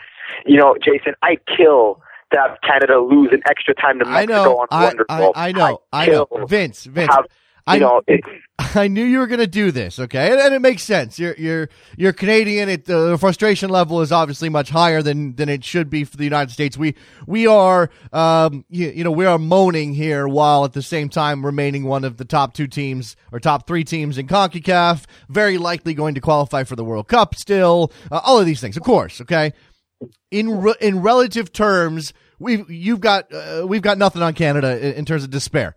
[0.47, 2.01] You know, Jason, I kill
[2.33, 4.59] to have Canada lose an extra time to I know.
[4.59, 5.33] on I, Wonderful.
[5.35, 5.83] I, I know.
[5.93, 6.47] I, kill know.
[6.47, 7.13] Vince, Vince.
[7.15, 7.27] have-
[7.67, 8.27] I I, know, it's.
[8.75, 11.19] I knew you were going to do this, okay, and, and, it makes sense.
[11.19, 12.69] You're you're you're Canadian.
[12.69, 16.25] It, the frustration level is obviously much higher than than it should be for the
[16.25, 16.77] United States.
[16.77, 16.95] We
[17.27, 21.45] we are, um, you, you know, we are moaning here while at the same time
[21.45, 25.05] remaining one of the top two teams or top three teams in Concacaf.
[25.29, 27.35] Very likely going to qualify for the World Cup.
[27.35, 29.53] Still, uh, all of these things, of course, okay.
[30.31, 34.95] In re- in relative terms, we've you've got uh, we've got nothing on Canada in,
[34.95, 35.77] in terms of despair.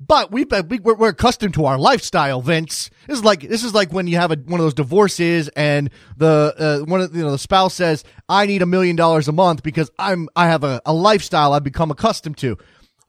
[0.00, 2.88] But we've been, we're, we're accustomed to our lifestyle, Vince.
[3.06, 5.90] This is like this is like when you have a, one of those divorces and
[6.16, 9.32] the uh, one of you know the spouse says, "I need a million dollars a
[9.32, 12.56] month because I'm I have a, a lifestyle I've become accustomed to."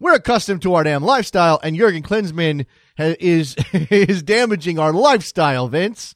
[0.02, 2.66] We're accustomed to our damn lifestyle, and Jurgen Klinsmann
[2.98, 6.14] ha- is is damaging our lifestyle, Vince.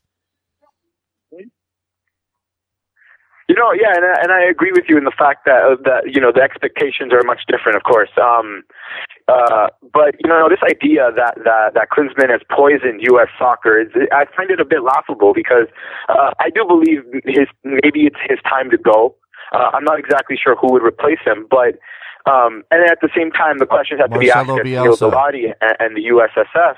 [3.48, 6.14] You know, yeah, and, and I agree with you in the fact that uh, that
[6.14, 8.10] you know the expectations are much different, of course.
[8.22, 8.64] Um,
[9.28, 13.30] uh, but you know, this idea that that that Klinsmann has poisoned U.S.
[13.40, 15.68] soccer, is, I find it a bit laughable because
[16.10, 19.16] uh, I do believe his maybe it's his time to go.
[19.52, 21.80] Uh, I'm not exactly sure who would replace him, but
[22.26, 25.14] um, and at the same time, the questions have Marcelo to be asked at Sunil
[25.14, 26.76] Gulati and, and the USSF.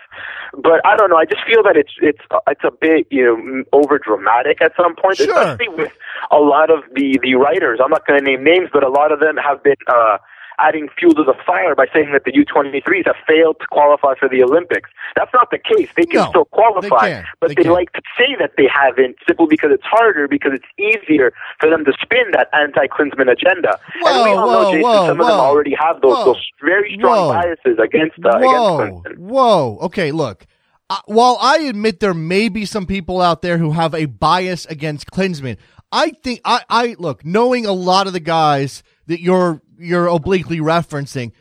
[0.53, 1.15] But I don't know.
[1.15, 4.95] I just feel that it's it's it's a bit you know over dramatic at some
[4.95, 5.31] point, sure.
[5.31, 5.91] especially with
[6.31, 7.79] a lot of the the writers.
[7.83, 9.79] I'm not going to name names, but a lot of them have been.
[9.87, 10.17] Uh,
[10.59, 14.27] adding fuel to the fire by saying that the U23s have failed to qualify for
[14.27, 14.89] the Olympics.
[15.15, 15.89] That's not the case.
[15.95, 19.17] They can no, still qualify, they but they, they like to say that they haven't
[19.27, 23.79] simply because it's harder, because it's easier for them to spin that anti-Klinsmann agenda.
[24.01, 26.17] Whoa, and we all whoa, know, Jason, whoa, some whoa, of them already have those,
[26.17, 29.17] whoa, those very strong biases against, uh, whoa, against Klinsmann.
[29.17, 29.77] Whoa.
[29.81, 30.45] Okay, look.
[30.89, 34.65] Uh, while I admit there may be some people out there who have a bias
[34.67, 35.57] against Klinsmann,
[35.91, 40.59] I think I, I look knowing a lot of the guys that you're you're obliquely
[40.59, 41.31] referencing.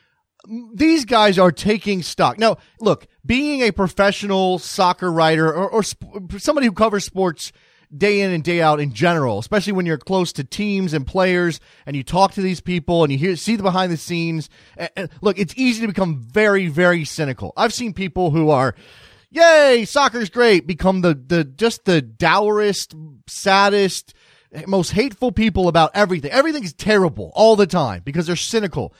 [0.74, 2.38] These guys are taking stock.
[2.38, 7.52] Now, look, being a professional soccer writer or, or sp- somebody who covers sports
[7.96, 11.60] day in and day out in general, especially when you're close to teams and players
[11.84, 14.48] and you talk to these people and you hear see the behind the scenes.
[14.76, 17.52] And, and look, it's easy to become very, very cynical.
[17.56, 18.74] I've seen people who are,
[19.30, 22.94] yay, soccer's great, become the the just the dourest,
[23.26, 24.14] saddest,
[24.66, 26.30] most hateful people about everything.
[26.30, 28.94] Everything is terrible all the time because they're cynical.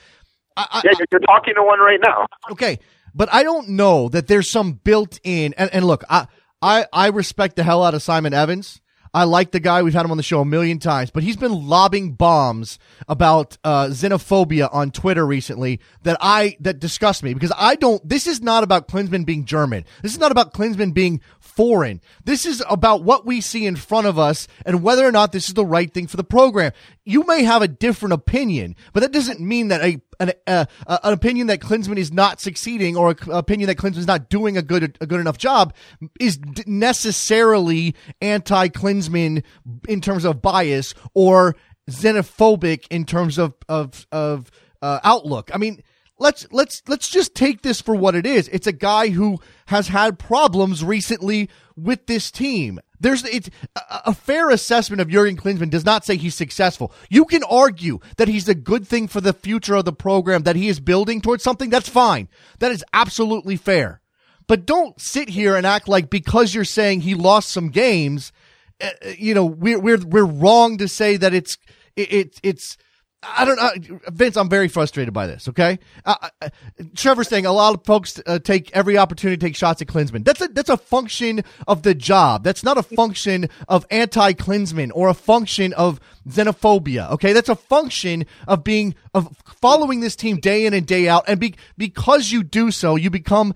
[0.57, 2.27] I, yeah, you're talking to one right now.
[2.51, 2.79] Okay,
[3.15, 5.55] but I don't know that there's some built-in.
[5.55, 6.27] And, and look, I,
[6.63, 8.81] I I respect the hell out of Simon Evans.
[9.17, 9.83] I like the guy.
[9.83, 13.57] We've had him on the show a million times, but he's been lobbing bombs about
[13.65, 18.07] uh, xenophobia on Twitter recently that I that disgust me because I don't.
[18.07, 19.87] This is not about Klinsmann being German.
[20.03, 22.03] This is not about Klinsmann being foreign.
[22.25, 25.49] This is about what we see in front of us and whether or not this
[25.49, 26.73] is the right thing for the program.
[27.09, 30.67] You may have a different opinion, but that doesn't mean that a an, an
[31.05, 34.63] opinion that Klinsmann is not succeeding or an opinion that Klinsmann is not doing a
[34.63, 35.73] good a good enough job
[36.19, 39.45] is necessarily anti Klinsmann
[39.89, 41.55] in terms of bias or
[41.89, 44.51] xenophobic in terms of of of
[44.83, 45.51] uh, outlook.
[45.55, 45.83] I mean,
[46.19, 48.49] let's let's let's just take this for what it is.
[48.49, 52.81] It's a guy who has had problems recently with this team.
[53.01, 56.93] There's it's a, fair assessment of Jurgen Klinsmann does not say he's successful.
[57.11, 60.57] You can argue that he's a good thing for the future of the program that
[60.57, 61.71] he is building towards something.
[61.71, 62.29] That's fine.
[62.59, 64.01] That is absolutely fair.
[64.47, 68.33] But don't sit here and act like because you're saying he lost some games,
[68.81, 71.59] uh, you know, we're we're we're wrong to say that it's
[71.97, 72.77] it, it it's
[73.37, 74.37] I don't know, Vince.
[74.37, 75.49] I'm very frustrated by this.
[75.49, 76.49] Okay, uh, uh,
[76.95, 80.25] Trevor's saying a lot of folks uh, take every opportunity to take shots at Klinsmann.
[80.25, 82.45] That's a that's a function of the job.
[82.45, 87.11] That's not a function of anti Klinsmann or a function of xenophobia.
[87.13, 91.25] Okay, that's a function of being of following this team day in and day out,
[91.27, 93.55] and be, because you do so, you become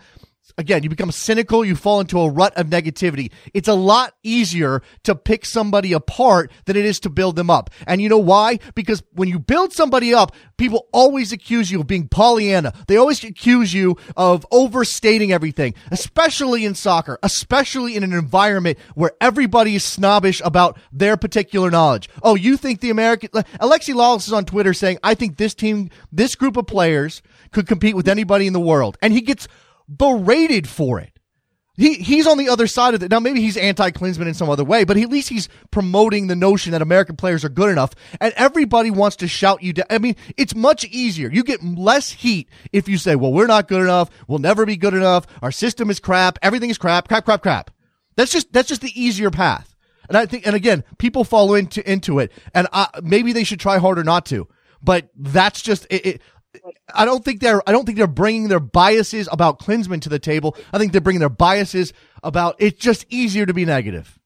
[0.61, 3.33] again, you become cynical, you fall into a rut of negativity.
[3.53, 7.71] It's a lot easier to pick somebody apart than it is to build them up.
[7.87, 8.59] And you know why?
[8.75, 12.73] Because when you build somebody up, people always accuse you of being Pollyanna.
[12.87, 19.13] They always accuse you of overstating everything, especially in soccer, especially in an environment where
[19.21, 22.09] everybody is snobbish about their particular knowledge.
[22.23, 25.91] Oh, you think the American, Alexi Lalas is on Twitter saying, I think this team,
[26.13, 28.99] this group of players could compete with anybody in the world.
[29.03, 29.49] And he gets
[29.95, 31.19] berated for it.
[31.77, 33.11] He he's on the other side of it.
[33.11, 36.37] Now maybe he's anti Klinsmann in some other way, but at least he's promoting the
[36.37, 39.87] notion that American players are good enough and everybody wants to shout you down.
[39.89, 41.31] I mean, it's much easier.
[41.33, 44.11] You get less heat if you say, "Well, we're not good enough.
[44.29, 45.27] We'll never be good enough.
[45.41, 46.39] Our system is crap.
[46.43, 47.09] Everything is crap.
[47.09, 47.71] Crap, crap, crap."
[48.15, 49.75] That's just that's just the easier path.
[50.09, 53.61] And I think and again, people fall into into it and I, maybe they should
[53.61, 54.49] try harder not to.
[54.83, 56.23] But that's just it, it
[56.95, 60.19] I don't think they're I don't think they're bringing their biases about Klinsmann to the
[60.19, 60.57] table.
[60.73, 64.19] I think they're bringing their biases about it's just easier to be negative.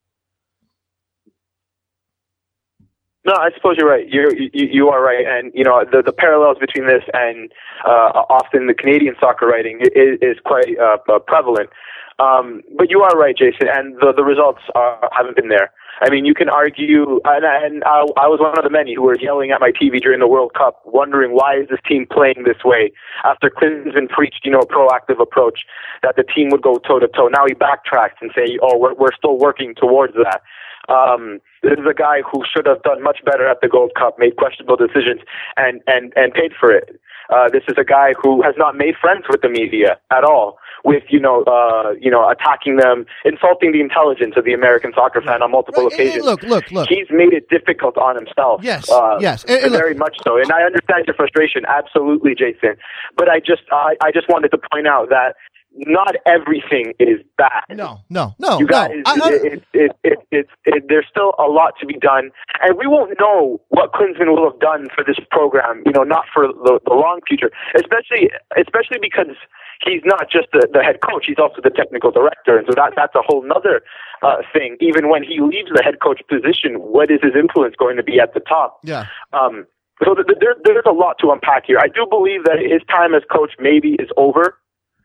[3.27, 4.07] No, I suppose you're right.
[4.07, 7.51] You're, you you are right, and you know the the parallels between this and
[7.87, 11.71] uh, often the Canadian soccer writing is, is quite uh, prevalent.
[12.19, 15.73] Um, but you are right, Jason, and the the results are, haven't been there.
[16.01, 19.03] I mean, you can argue, and, and I, I was one of the many who
[19.03, 22.45] were yelling at my TV during the World Cup, wondering why is this team playing
[22.45, 22.93] this way?
[23.25, 25.61] After Klinsmann preached, you know, a proactive approach
[26.03, 27.29] that the team would go toe to toe.
[27.29, 30.43] Now he backtracks and say, "Oh, we're we're still working towards that."
[30.89, 34.19] Um, this is a guy who should have done much better at the Gold Cup,
[34.19, 35.21] made questionable decisions,
[35.57, 37.01] and and and paid for it.
[37.31, 40.59] Uh, this is a guy who has not made friends with the media at all
[40.85, 45.20] with you know uh, you know attacking them, insulting the intelligence of the American soccer
[45.23, 46.25] fan on multiple Right, occasions.
[46.25, 46.88] look, look, look.
[46.88, 48.61] He's made it difficult on himself.
[48.62, 50.37] Yes, uh, yes, and- and look- very much so.
[50.37, 52.77] And I understand your frustration, absolutely, Jason.
[53.16, 55.35] But I just I, I just wanted to point out that
[55.77, 57.64] not everything is bad.
[57.68, 61.49] No, no, no, You guys, I- I- it, it, it, it, it, there's still a
[61.51, 62.31] lot to be done,
[62.62, 65.83] and we won't know what Klinsmann will have done for this program.
[65.85, 69.35] You know, not for the, the long future, especially especially because
[69.83, 72.93] he's not just the, the head coach; he's also the technical director, and so that
[72.97, 73.83] that's a whole nother
[74.23, 74.77] uh, thing.
[74.81, 78.21] Even when he leaves the head coach position, what is his influence going to be
[78.21, 78.79] at the top?
[78.85, 79.07] yeah.
[79.33, 79.67] Um,
[80.03, 81.79] so th- th- there, there's a lot to unpack here.
[81.79, 84.59] I do believe that his time as coach maybe is over.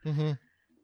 [0.03, 0.31] hmm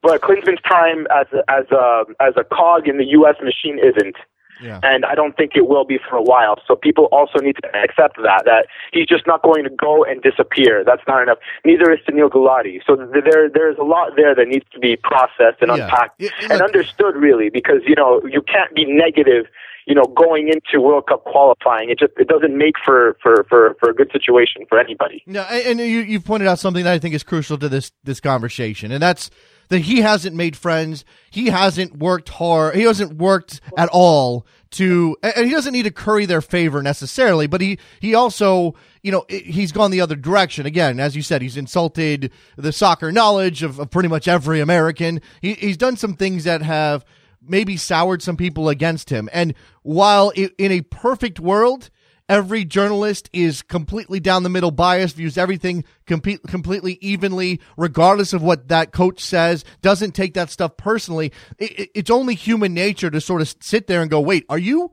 [0.03, 3.35] But Klinsmann's time as a, as a as a cog in the U.S.
[3.41, 4.15] machine isn't,
[4.61, 4.79] Yeah.
[4.83, 6.55] and I don't think it will be for a while.
[6.67, 10.21] So people also need to accept that that he's just not going to go and
[10.21, 10.83] disappear.
[10.85, 11.39] That's not enough.
[11.65, 12.79] Neither is Sunil Gulati.
[12.87, 15.83] So th- there there's a lot there that needs to be processed and Yeah.
[15.85, 19.45] unpacked and look- understood really, because you know you can't be negative.
[19.87, 23.75] You know, going into World Cup qualifying, it just it doesn't make for for for
[23.79, 25.21] for a good situation for anybody.
[25.27, 27.91] No, and and you you pointed out something that I think is crucial to this
[28.03, 29.29] this conversation, and that's
[29.69, 31.05] that he hasn't made friends.
[31.29, 32.75] He hasn't worked hard.
[32.75, 37.47] He hasn't worked at all to, and he doesn't need to curry their favor necessarily.
[37.47, 40.99] But he he also, you know, he's gone the other direction again.
[40.99, 45.21] As you said, he's insulted the soccer knowledge of, of pretty much every American.
[45.41, 47.05] He, he's done some things that have
[47.47, 49.29] maybe soured some people against him.
[49.31, 51.89] And while in a perfect world,
[52.27, 58.67] every journalist is completely down the middle biased, views everything completely evenly, regardless of what
[58.69, 61.31] that coach says, doesn't take that stuff personally.
[61.57, 64.57] It, it- it's only human nature to sort of sit there and go, wait, are
[64.57, 64.91] you.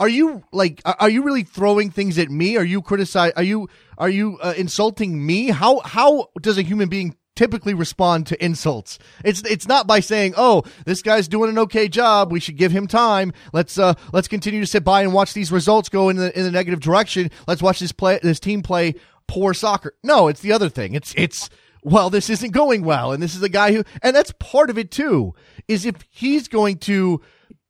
[0.00, 0.82] Are you like?
[0.84, 2.56] Are are you really throwing things at me?
[2.56, 3.30] Are you criticize?
[3.36, 5.48] Are you are you uh, insulting me?
[5.50, 8.98] How how does a human being typically respond to insults.
[9.24, 12.30] It's it's not by saying, "Oh, this guy's doing an okay job.
[12.30, 13.32] We should give him time.
[13.52, 16.44] Let's uh let's continue to sit by and watch these results go in the in
[16.44, 17.30] the negative direction.
[17.46, 18.94] Let's watch this play this team play
[19.26, 20.94] poor soccer." No, it's the other thing.
[20.94, 21.48] It's it's
[21.82, 24.78] well, this isn't going well, and this is a guy who, and that's part of
[24.78, 25.34] it too.
[25.66, 27.20] Is if he's going to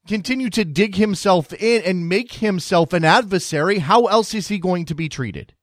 [0.06, 4.84] continue to dig himself in and make himself an adversary, how else is he going
[4.86, 5.54] to be treated?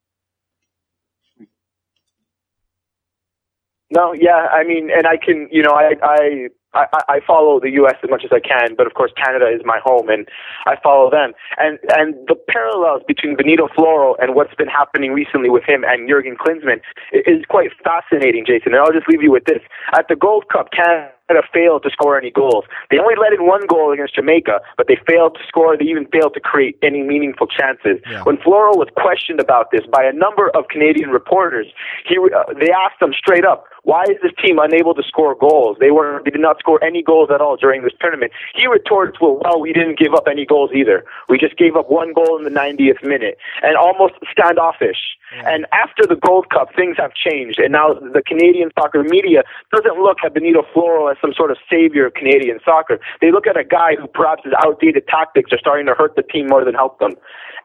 [3.91, 7.71] No, yeah, I mean, and I can, you know, I, I, I, I follow the
[7.82, 7.95] U.S.
[8.04, 10.28] as much as I can, but of course Canada is my home, and
[10.65, 11.34] I follow them.
[11.58, 16.08] And and the parallels between Benito Floro and what's been happening recently with him and
[16.08, 18.73] Jurgen Klinsmann is quite fascinating, Jason.
[18.73, 19.62] And I'll just leave you with this:
[19.97, 22.65] at the Gold Cup, Canada failed to score any goals.
[22.89, 25.78] They only let in one goal against Jamaica, but they failed to score.
[25.78, 27.97] They even failed to create any meaningful chances.
[28.10, 28.23] Yeah.
[28.23, 31.67] When Floro was questioned about this by a number of Canadian reporters,
[32.06, 35.78] he uh, they asked him straight up, "Why is this team unable to score goals?
[35.80, 39.20] They were they did not score any goals at all during this tournament." He retorts,
[39.20, 41.06] "Well, well, we didn't give up any goals either.
[41.28, 45.54] We just gave up one goal in the 90th minute, and almost standoffish." Mm.
[45.54, 50.02] And after the Gold Cup, things have changed, and now the Canadian soccer media doesn't
[50.02, 53.00] look at Benito Floro as some sort of savior of Canadian soccer.
[53.22, 56.24] They look at a guy who perhaps his outdated tactics are starting to hurt the
[56.24, 57.15] team more than help them.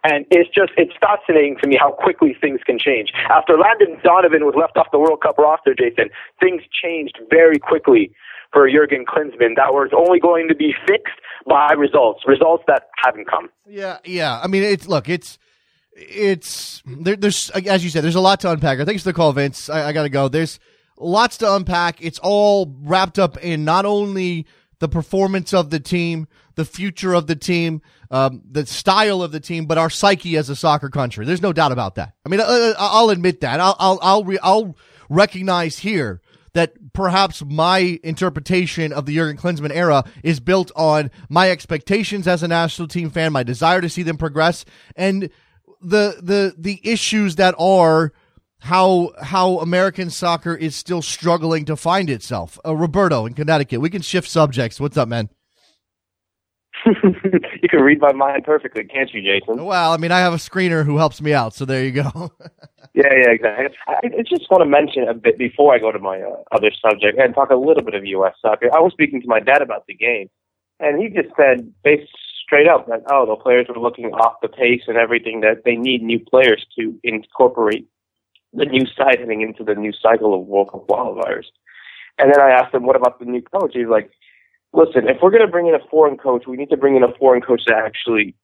[0.04, 3.10] And it's just, it's fascinating to me how quickly things can change.
[3.12, 3.30] Mm.
[3.30, 8.12] After Landon Donovan was left off the World Cup roster, Jason, things changed very quickly
[8.52, 13.28] for Jurgen Klinsmann that was only going to be fixed by results, results that haven't
[13.28, 13.48] come.
[13.66, 14.40] Yeah, yeah.
[14.42, 15.38] I mean, it's look, it's
[15.92, 18.78] it's there, there's as you said, there's a lot to unpack.
[18.86, 19.68] Thanks for the call, Vince.
[19.68, 20.28] I, I got to go.
[20.28, 20.60] There's
[20.98, 22.02] lots to unpack.
[22.02, 24.46] It's all wrapped up in not only
[24.78, 29.40] the performance of the team, the future of the team, um, the style of the
[29.40, 31.24] team, but our psyche as a soccer country.
[31.24, 32.14] There's no doubt about that.
[32.24, 33.60] I mean, I, I'll admit that.
[33.60, 34.76] I'll I'll I'll, re- I'll
[35.08, 36.20] recognize here
[36.52, 42.42] that perhaps my interpretation of the Jurgen Klinsmann era is built on my expectations as
[42.42, 44.64] a national team fan, my desire to see them progress,
[44.96, 45.30] and
[45.80, 48.12] the the the issues that are
[48.60, 52.58] how how American soccer is still struggling to find itself.
[52.64, 53.80] Uh, Roberto in Connecticut.
[53.80, 54.80] We can shift subjects.
[54.80, 55.28] What's up, man?
[56.86, 59.64] you can read my mind perfectly, can't you, Jason?
[59.64, 62.30] Well, I mean, I have a screener who helps me out, so there you go.
[62.94, 63.76] yeah, yeah, exactly.
[63.86, 66.70] I, I, just want to mention a bit before I go to my uh, other
[66.82, 68.34] subject and talk a little bit of U.S.
[68.42, 68.68] soccer.
[68.74, 70.28] I was speaking to my dad about the game,
[70.78, 72.10] and he just said, based
[72.44, 75.40] straight up, that oh, the players were looking off the pace and everything.
[75.40, 77.86] That they need new players to incorporate
[78.54, 81.46] the new side heading into the new cycle of World Cup qualifiers.
[82.18, 83.72] And then I asked him, what about the new coach?
[83.74, 84.10] He's like,
[84.72, 87.02] listen, if we're going to bring in a foreign coach, we need to bring in
[87.02, 88.34] a foreign coach that actually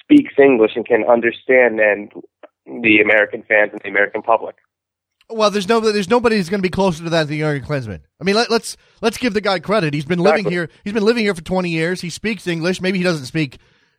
[0.00, 2.12] speaks English and can understand and
[2.66, 4.56] the American fans and the American public.
[5.30, 7.66] Well, there's no, there's nobody who's going to be closer to that than the Jurgen
[7.66, 8.00] Klinsmann.
[8.20, 9.94] I mean, let, us let's, let's give the guy credit.
[9.94, 10.42] He's been exactly.
[10.42, 10.68] living here.
[10.82, 12.00] He's been living here for 20 years.
[12.02, 12.80] He speaks English.
[12.80, 13.58] Maybe he doesn't speak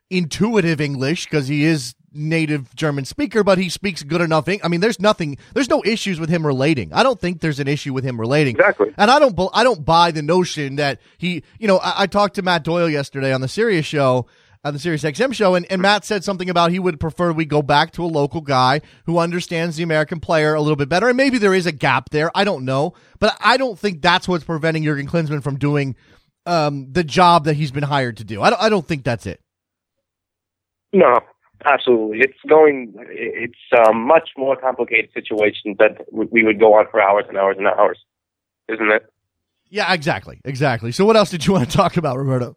[0.10, 4.48] intuitive English because he is native German speaker, but he speaks good enough.
[4.48, 6.94] I mean, there's nothing, there's no issues with him relating.
[6.94, 8.56] I don't think there's an issue with him relating.
[8.56, 8.94] Exactly.
[8.98, 12.36] And I don't, I don't buy the notion that he, you know, I, I talked
[12.36, 14.28] to Matt Doyle yesterday on the Sirius show,
[14.64, 17.46] on the Sirius XM show, and, and Matt said something about he would prefer we
[17.46, 21.08] go back to a local guy who understands the American player a little bit better.
[21.08, 22.32] And maybe there is a gap there.
[22.34, 22.94] I don't know.
[23.20, 25.96] But I don't think that's what's preventing Jurgen Klinsmann from doing
[26.46, 28.42] um, the job that he's been hired to do.
[28.42, 29.42] I don't, I don't think that's it.
[30.96, 31.20] No,
[31.66, 32.20] absolutely.
[32.20, 32.94] It's going.
[33.10, 33.54] It's
[33.88, 37.68] a much more complicated situation that we would go on for hours and hours and
[37.68, 38.00] hours,
[38.70, 39.06] isn't it?
[39.70, 40.94] Yeah, exactly, exactly.
[40.94, 42.56] So, what else did you want to talk about, Roberto?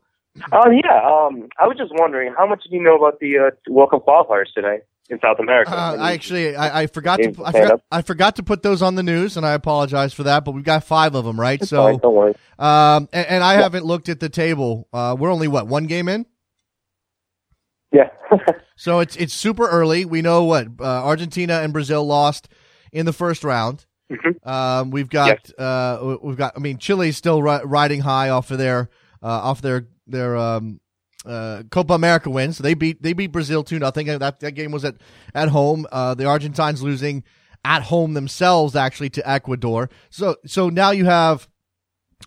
[0.52, 3.50] Um, yeah, um, I was just wondering how much do you know about the uh,
[3.68, 4.78] World Cup qualifiers today
[5.10, 5.72] in South America?
[5.72, 8.94] Uh, I actually, I, I forgot to, I forgot, I forgot to put those on
[8.94, 10.44] the news, and I apologize for that.
[10.44, 11.60] But we've got five of them, right?
[11.60, 12.34] It's so, fine, don't worry.
[12.56, 13.62] Um, and, and I yeah.
[13.62, 14.86] haven't looked at the table.
[14.92, 16.24] Uh, we're only what one game in.
[17.92, 18.10] Yeah.
[18.76, 20.04] so it's it's super early.
[20.04, 22.48] We know what uh, Argentina and Brazil lost
[22.92, 23.86] in the first round.
[24.10, 24.48] Mm-hmm.
[24.48, 25.58] Um, we've got yes.
[25.58, 26.54] uh, we've got.
[26.56, 28.88] I mean, Chile's still ri- riding high off of their
[29.22, 30.80] uh, off their their um,
[31.26, 32.52] uh, Copa America win.
[32.52, 34.06] So they beat they beat Brazil two nothing.
[34.06, 34.96] That that game was at
[35.34, 35.86] at home.
[35.90, 37.24] Uh, the Argentines losing
[37.64, 39.90] at home themselves actually to Ecuador.
[40.10, 41.48] So so now you have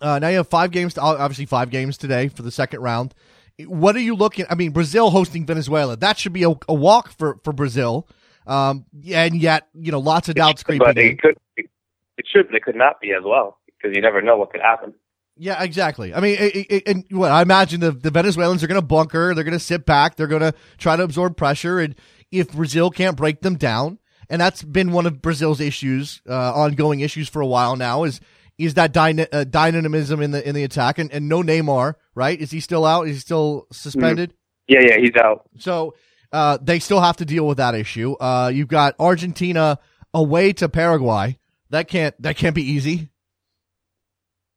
[0.00, 0.94] uh, now you have five games.
[0.94, 3.14] To, obviously five games today for the second round.
[3.60, 4.46] What are you looking?
[4.48, 5.96] I mean, Brazil hosting Venezuela.
[5.96, 8.08] That should be a, a walk for for Brazil.
[8.46, 10.86] Um, and yet, you know, lots of doubts creeping.
[10.86, 11.70] But it could, it,
[12.18, 14.94] it should, it could not be as well because you never know what could happen.
[15.36, 16.12] Yeah, exactly.
[16.12, 19.34] I mean, it, it, and what I imagine the, the Venezuelans are going to bunker.
[19.34, 20.16] They're going to sit back.
[20.16, 21.78] They're going to try to absorb pressure.
[21.78, 21.94] And
[22.30, 23.98] if Brazil can't break them down,
[24.28, 28.20] and that's been one of Brazil's issues, uh, ongoing issues for a while now, is
[28.64, 32.40] is that dyna- uh, dynamism in the in the attack, and, and no Neymar, right?
[32.40, 33.08] Is he still out?
[33.08, 34.34] Is he still suspended?
[34.68, 35.48] Yeah, yeah, he's out.
[35.58, 35.94] So
[36.32, 38.14] uh, they still have to deal with that issue.
[38.14, 39.78] Uh, you've got Argentina
[40.14, 41.38] away to Paraguay.
[41.70, 43.08] That can't that can't be easy.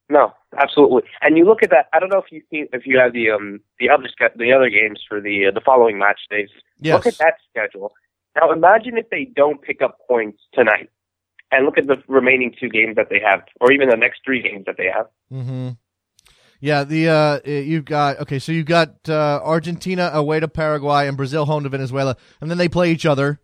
[0.10, 1.04] No, absolutely.
[1.22, 1.88] And you look at that.
[1.94, 4.70] I don't know if you see if you have the um the other the other
[4.70, 6.50] games for the uh, the following match days.
[6.80, 6.96] Yes.
[6.96, 7.94] Look at that schedule.
[8.36, 10.90] Now imagine if they don't pick up points tonight
[11.52, 14.42] and look at the remaining two games that they have, or even the next three
[14.42, 15.08] games that they have.
[15.32, 15.70] Mm-hmm.
[16.60, 21.18] Yeah, the uh, you've got okay, so you've got uh, Argentina away to Paraguay and
[21.18, 23.40] Brazil home to Venezuela, and then they play each other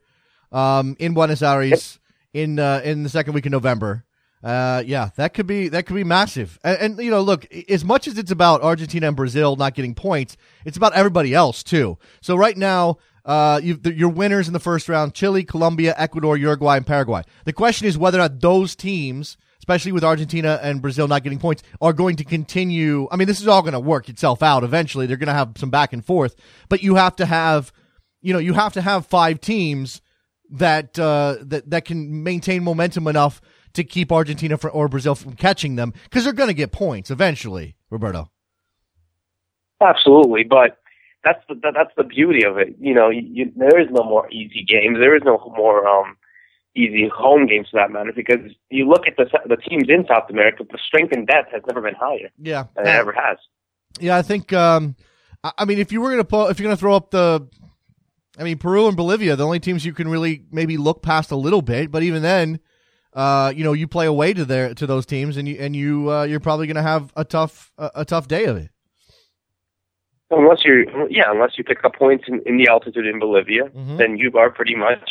[0.51, 1.99] um, in Buenos Aires
[2.33, 4.05] in uh, in the second week of November.
[4.43, 6.57] Uh, yeah, that could be that could be massive.
[6.63, 9.93] And, and, you know, look, as much as it's about Argentina and Brazil not getting
[9.93, 10.35] points,
[10.65, 11.99] it's about everybody else too.
[12.21, 16.85] So right now, uh, your winners in the first round: Chile, Colombia, Ecuador, Uruguay, and
[16.85, 17.23] Paraguay.
[17.45, 21.39] The question is whether or not those teams, especially with Argentina and Brazil not getting
[21.39, 23.07] points, are going to continue.
[23.11, 25.05] I mean, this is all going to work itself out eventually.
[25.05, 26.35] They're going to have some back and forth,
[26.69, 27.71] but you have to have,
[28.21, 30.01] you know, you have to have five teams
[30.51, 33.41] that uh, that that can maintain momentum enough
[33.73, 37.09] to keep Argentina for, or Brazil from catching them because they're going to get points
[37.11, 37.75] eventually.
[37.89, 38.29] Roberto.
[39.81, 40.77] Absolutely, but
[41.23, 42.75] that's the that's the beauty of it.
[42.79, 44.97] You know, you, there is no more easy games.
[44.99, 46.17] There is no more um,
[46.75, 50.29] easy home games for that matter because you look at the the teams in South
[50.29, 52.29] America, the strength and depth has never been higher.
[52.37, 53.37] Yeah, than it ever has.
[53.99, 54.53] Yeah, I think.
[54.53, 54.95] Um,
[55.43, 57.47] I mean, if you were going to pull, if you're going to throw up the,
[58.37, 61.35] I mean, Peru and Bolivia, the only teams you can really maybe look past a
[61.35, 62.59] little bit, but even then,
[63.13, 66.11] uh, you know, you play away to their to those teams, and you and you
[66.11, 68.70] uh, you're probably going to have a tough a, a tough day of it.
[70.31, 73.97] Unless you, yeah, unless you pick up points in, in the altitude in Bolivia, mm-hmm.
[73.97, 75.09] then you are pretty much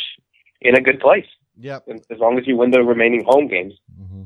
[0.61, 1.27] in a good place.
[1.59, 1.87] Yep.
[2.09, 3.73] As long as you win the remaining home games.
[3.99, 4.23] Mm-hmm.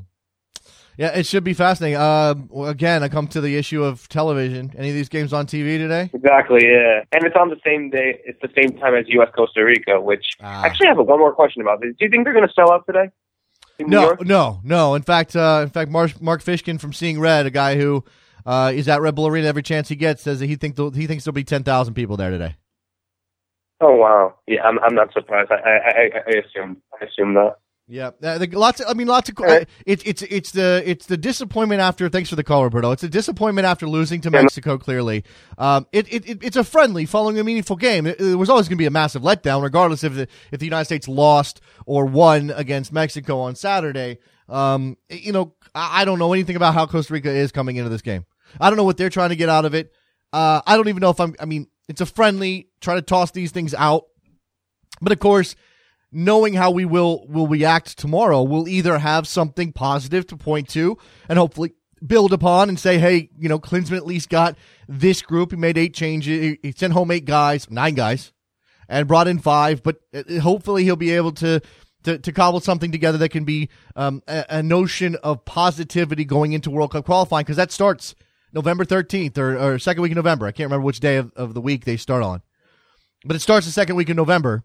[0.96, 1.98] Yeah, it should be fascinating.
[1.98, 2.34] Uh,
[2.64, 4.72] again, I come to the issue of television.
[4.78, 6.10] Any of these games on TV today?
[6.14, 6.66] Exactly.
[6.66, 8.18] Yeah, and it's on the same day.
[8.24, 9.28] It's the same time as U.S.
[9.36, 10.00] Costa Rica.
[10.00, 10.64] Which ah.
[10.64, 11.90] actually, I have one more question about this.
[11.98, 13.10] Do you think they're going to sell out today?
[13.78, 14.94] No, no, no.
[14.94, 18.02] In fact, uh, in fact, Mark, Mark Fishkin from Seeing Red, a guy who
[18.46, 21.06] uh, is at Red Bull Arena every chance he gets, says that he think he
[21.06, 22.56] thinks there'll be ten thousand people there today.
[23.80, 24.34] Oh wow.
[24.46, 25.50] Yeah, I'm I'm not surprised.
[25.50, 27.56] I I I, assume I assume that.
[27.88, 28.80] Yeah, uh, the, lots.
[28.80, 29.38] Of, I mean, lots of.
[29.38, 29.68] Right.
[29.84, 32.08] It's it's it's the it's the disappointment after.
[32.08, 32.90] Thanks for the call, Roberto.
[32.90, 34.42] It's a disappointment after losing to Yeah.
[34.42, 34.76] Mexico.
[34.76, 35.22] Clearly,
[35.56, 38.06] um, it, it, it it's a friendly following a meaningful game.
[38.06, 40.66] It, it was always going to be a massive letdown, regardless if the if the
[40.66, 44.18] United States lost or won against Mexico on Saturday.
[44.48, 47.90] Um, you know, I, I don't know anything about how Costa Rica is coming into
[47.90, 48.24] this game.
[48.60, 49.92] I don't know what they're trying to get out of it.
[50.32, 51.34] Uh, I don't even know if I'm.
[51.40, 52.68] I mean, it's a friendly.
[52.80, 54.04] Try to toss these things out,
[55.00, 55.54] but of course
[56.12, 60.96] knowing how we will will react tomorrow, we'll either have something positive to point to
[61.28, 61.72] and hopefully
[62.04, 64.56] build upon and say, hey, you know, Klinsmann at least got
[64.88, 65.50] this group.
[65.50, 66.56] He made eight changes.
[66.62, 68.32] He- sent home eight guys, nine guys,
[68.88, 69.82] and brought in five.
[69.82, 71.60] But uh, hopefully he'll be able to.
[72.04, 76.52] To, to cobble something together that can be um, a, a notion of positivity going
[76.52, 78.14] into World Cup qualifying because that starts
[78.56, 80.46] November 13th or, or second week in November.
[80.46, 82.40] I can't remember which day of, of the week they start on,
[83.22, 84.64] but it starts the second week in November.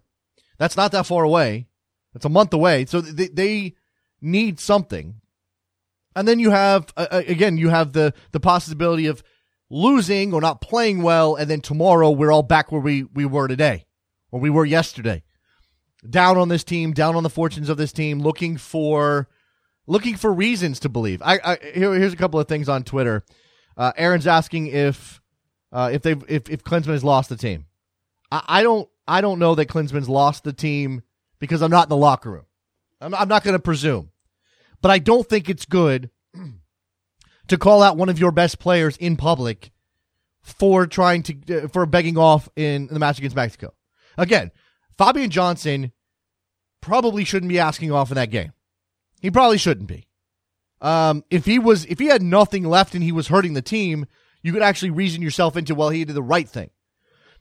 [0.56, 1.66] That's not that far away.
[2.14, 2.86] It's a month away.
[2.86, 3.74] So they, they
[4.22, 5.16] need something.
[6.16, 9.22] And then you have, uh, again, you have the, the possibility of
[9.68, 11.36] losing or not playing well.
[11.36, 13.84] And then tomorrow we're all back where we, we were today
[14.30, 15.22] or we were yesterday.
[16.08, 19.28] Down on this team, down on the fortunes of this team, looking for,
[19.86, 21.20] looking for reasons to believe.
[21.22, 23.22] I, I here, here's a couple of things on Twitter.
[23.76, 25.20] Uh, Aaron's asking if,
[25.72, 27.66] uh, if they if, if Klinsmann has lost the team.
[28.30, 31.02] I, I don't I don't know that Klinsmann's lost the team
[31.38, 32.46] because I'm not in the locker room.
[33.00, 34.10] I'm, I'm not going to presume,
[34.80, 36.10] but I don't think it's good
[37.48, 39.72] to call out one of your best players in public
[40.42, 43.72] for trying to uh, for begging off in the match against Mexico.
[44.16, 44.50] Again,
[44.98, 45.92] Fabian Johnson
[46.80, 48.52] probably shouldn't be asking off in that game.
[49.20, 50.06] He probably shouldn't be.
[50.82, 54.06] Um, if he was, if he had nothing left and he was hurting the team,
[54.42, 56.70] you could actually reason yourself into, well, he did the right thing.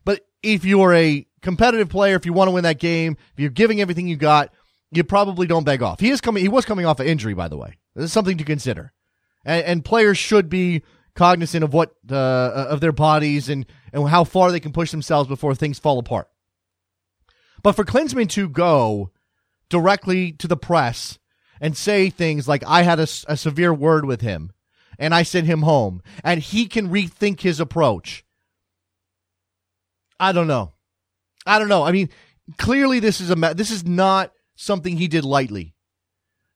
[0.06, 3.50] But if you're a competitive player, if you want to win that game, if you're
[3.50, 4.54] giving everything you got,
[4.92, 6.00] you probably don't beg off.
[6.00, 6.44] He is coming.
[6.44, 7.78] He was coming off an injury, by the way.
[7.96, 8.94] This is something to consider,
[9.44, 10.84] and, and players should be
[11.16, 15.28] cognizant of what uh, of their bodies and and how far they can push themselves
[15.28, 16.30] before things fall apart.
[17.64, 19.12] But for Klinsmann to go
[19.70, 21.20] directly to the press
[21.62, 24.52] and say things like, "I had a, a severe word with him."
[25.00, 28.24] And I sent him home, and he can rethink his approach.
[30.20, 30.74] I don't know.
[31.46, 31.84] I don't know.
[31.84, 32.10] I mean,
[32.58, 35.74] clearly this is a this is not something he did lightly.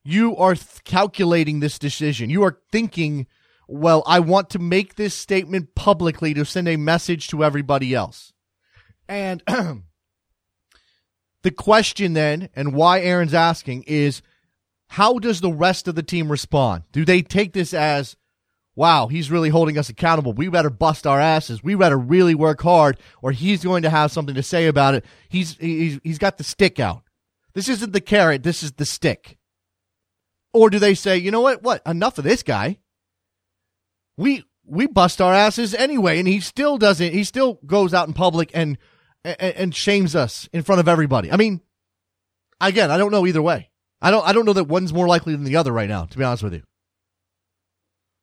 [0.04, 2.30] You are th- calculating this decision.
[2.30, 3.26] You are thinking,
[3.66, 8.32] well, I want to make this statement publicly to send a message to everybody else.
[9.08, 9.42] And
[11.42, 14.22] the question then, and why Aaron's asking is,
[14.88, 16.84] how does the rest of the team respond?
[16.92, 18.16] Do they take this as,
[18.74, 20.32] wow, he's really holding us accountable.
[20.32, 21.62] We better bust our asses.
[21.62, 25.04] We better really work hard, or he's going to have something to say about it.
[25.28, 27.02] He's he's he's got the stick out.
[27.54, 28.42] This isn't the carrot.
[28.42, 29.38] This is the stick.
[30.52, 31.62] Or do they say, you know what?
[31.62, 31.82] What?
[31.86, 32.78] Enough of this guy.
[34.16, 37.12] We we bust our asses anyway, and he still doesn't.
[37.12, 38.78] He still goes out in public and
[39.24, 41.32] and, and shames us in front of everybody.
[41.32, 41.60] I mean,
[42.60, 43.70] again, I don't know either way.
[44.00, 46.04] I don't I don't know that one's more likely than the other right now.
[46.04, 46.62] To be honest with you.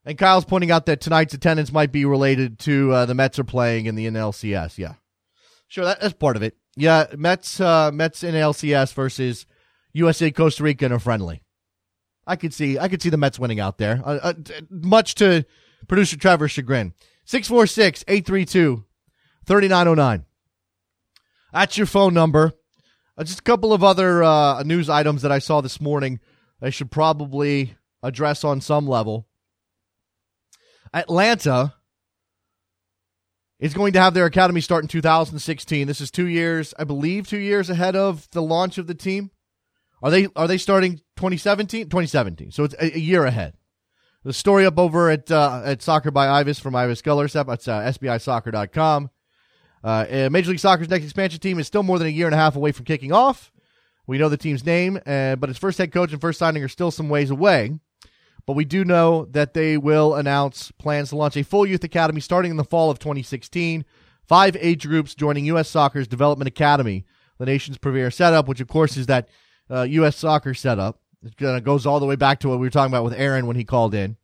[0.05, 3.45] And Kyle's pointing out that tonight's attendance might be related to uh, the Mets are
[3.45, 4.77] playing in the NLCS.
[4.77, 4.95] Yeah,
[5.67, 6.57] sure, that, that's part of it.
[6.75, 9.45] Yeah, Mets, uh, Mets NLCS versus
[9.93, 11.43] USA Costa Rica in a friendly.
[12.25, 14.33] I could see, I could see the Mets winning out there, uh, uh,
[14.69, 15.45] much to
[15.87, 16.93] producer Trevor's chagrin.
[17.27, 20.25] 646-832-3909.
[21.53, 22.51] That's your phone number.
[23.17, 26.19] Uh, just a couple of other uh, news items that I saw this morning.
[26.61, 29.27] I should probably address on some level.
[30.93, 31.75] Atlanta
[33.59, 35.87] is going to have their academy start in 2016.
[35.87, 39.31] This is two years, I believe, two years ahead of the launch of the team.
[40.01, 41.85] Are they are they starting 2017?
[41.85, 42.51] 2017.
[42.51, 43.55] So it's a, a year ahead.
[44.23, 47.47] The story up over at uh, at Soccer by Ives from Ives Galarcep.
[47.47, 49.09] That's uh, SBISoccer.com.
[49.83, 52.37] Uh, Major League Soccer's next expansion team is still more than a year and a
[52.37, 53.51] half away from kicking off.
[54.05, 56.69] We know the team's name, uh, but its first head coach and first signing are
[56.69, 57.79] still some ways away.
[58.45, 62.19] But we do know that they will announce plans to launch a full youth academy
[62.19, 63.85] starting in the fall of 2016.
[64.27, 65.69] Five age groups joining U.S.
[65.69, 67.05] Soccer's Development Academy,
[67.37, 69.29] the nation's premier setup, which of course is that
[69.69, 70.17] uh, U.S.
[70.17, 70.99] Soccer setup.
[71.23, 73.55] It goes all the way back to what we were talking about with Aaron when
[73.55, 74.17] he called in.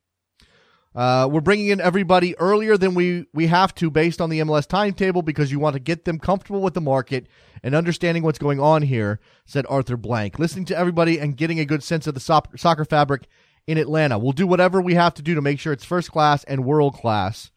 [0.96, 4.68] Uh, we're bringing in everybody earlier than we, we have to based on the MLS
[4.68, 7.28] timetable because you want to get them comfortable with the market
[7.62, 10.40] and understanding what's going on here, said Arthur Blank.
[10.40, 13.28] Listening to everybody and getting a good sense of the so- soccer fabric
[13.68, 14.18] in Atlanta.
[14.18, 16.96] We'll do whatever we have to do to make sure it's first class and world
[16.96, 17.52] class.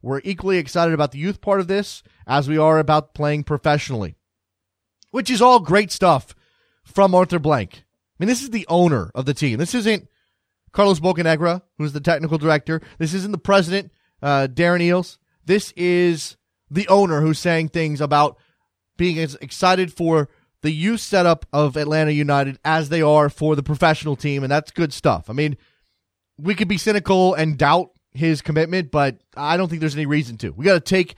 [0.00, 4.16] We're equally excited about the youth part of this as we are about playing professionally,
[5.10, 6.34] which is all great stuff
[6.84, 7.84] from Arthur Blank.
[8.18, 9.58] I mean, this is the owner of the team.
[9.58, 10.08] This isn't
[10.72, 12.80] Carlos Bocanegra, who's the technical director.
[12.98, 13.92] This isn't the president,
[14.22, 15.18] uh, Darren Eales.
[15.44, 16.36] This is
[16.70, 18.36] the owner who's saying things about
[18.96, 20.28] being as excited for
[20.62, 24.70] the youth setup of Atlanta United as they are for the professional team, and that's
[24.70, 25.30] good stuff.
[25.30, 25.56] I mean,
[26.36, 30.36] we could be cynical and doubt his commitment, but I don't think there's any reason
[30.38, 30.50] to.
[30.50, 31.14] We got to take,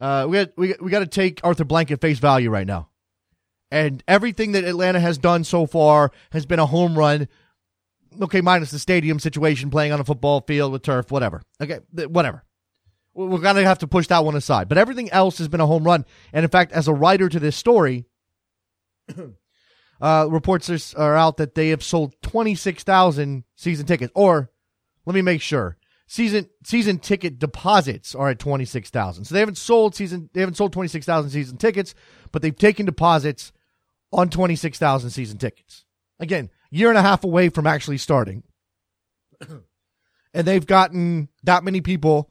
[0.00, 2.88] uh, we got we, we got to take Arthur Blank at face value right now,
[3.70, 7.28] and everything that Atlanta has done so far has been a home run
[8.22, 11.42] okay, minus the stadium situation, playing on a football field with turf, whatever.
[11.60, 12.44] Okay, whatever.
[13.12, 14.68] We're going to have to push that one aside.
[14.68, 16.04] But everything else has been a home run.
[16.32, 18.06] And in fact, as a writer to this story,
[20.00, 24.12] uh, reports are out that they have sold 26,000 season tickets.
[24.14, 24.50] Or,
[25.06, 25.76] let me make sure.
[26.06, 29.24] Season season ticket deposits are at 26,000.
[29.24, 31.94] So they haven't sold season they haven't sold 26,000 season tickets,
[32.32, 33.52] but they've taken deposits
[34.12, 35.84] on 26,000 season tickets.
[36.18, 38.42] Again, year and a half away from actually starting.
[40.34, 42.30] and they've gotten that many people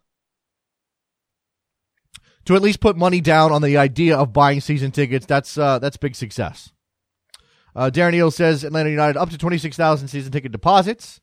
[2.45, 5.25] to at least put money down on the idea of buying season tickets.
[5.25, 6.71] That's uh, that's big success.
[7.75, 11.21] Uh, Darren Eales says Atlanta United up to twenty six thousand season ticket deposits.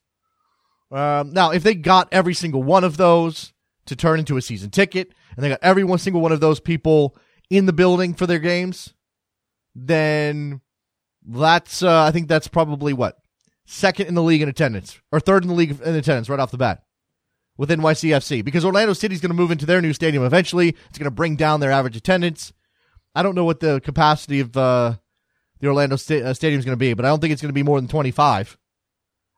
[0.90, 3.52] Um, now, if they got every single one of those
[3.86, 6.60] to turn into a season ticket, and they got every one single one of those
[6.60, 7.16] people
[7.50, 8.94] in the building for their games,
[9.74, 10.60] then
[11.26, 13.18] that's uh, I think that's probably what
[13.64, 16.52] second in the league in attendance or third in the league in attendance right off
[16.52, 16.82] the bat
[17.56, 20.76] with NYCFC because Orlando City's going to move into their new stadium eventually.
[20.88, 22.52] It's going to bring down their average attendance.
[23.14, 24.96] I don't know what the capacity of uh,
[25.60, 27.54] the Orlando uh, stadium is going to be, but I don't think it's going to
[27.54, 28.58] be more than 25.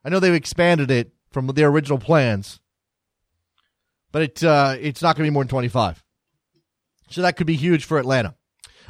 [0.05, 2.61] I know they've expanded it from their original plans,
[4.11, 6.03] but it uh, it's not going to be more than 25.
[7.11, 8.34] So that could be huge for Atlanta.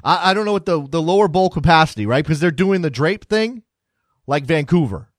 [0.02, 2.24] I, I don't know what the, the lower bowl capacity, right?
[2.24, 3.62] Because they're doing the drape thing
[4.26, 5.10] like Vancouver.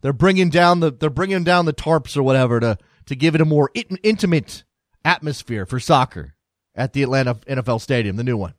[0.00, 3.40] They're bringing down the they're bringing down the tarps or whatever to to give it
[3.40, 4.64] a more it, intimate
[5.04, 6.34] atmosphere for soccer
[6.74, 8.54] at the Atlanta NFL Stadium, the new one.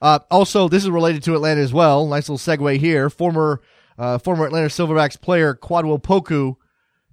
[0.00, 2.06] Uh, also, this is related to Atlanta as well.
[2.06, 3.10] Nice little segue here.
[3.10, 3.60] Former
[3.98, 6.56] uh, former Atlanta Silverbacks player Kwadwo Poku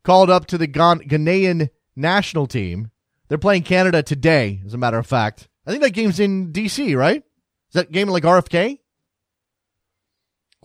[0.04, 2.92] called up to the Ghanaian national team.
[3.28, 5.49] They're playing Canada today, as a matter of fact.
[5.70, 7.18] I think that game's in D.C., right?
[7.18, 8.80] Is that game like RFK?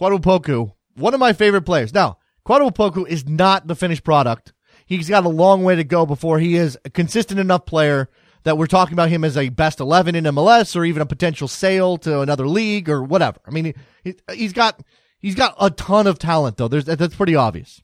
[0.00, 1.92] Kwadwo one of my favorite players.
[1.92, 2.16] Now,
[2.48, 4.54] Kwadwo is not the finished product.
[4.86, 8.08] He's got a long way to go before he is a consistent enough player
[8.44, 11.48] that we're talking about him as a best 11 in MLS or even a potential
[11.48, 13.40] sale to another league or whatever.
[13.46, 13.74] I mean,
[14.04, 14.82] he, has got
[15.18, 16.68] he's got a ton of talent though.
[16.68, 17.82] There's that's pretty obvious.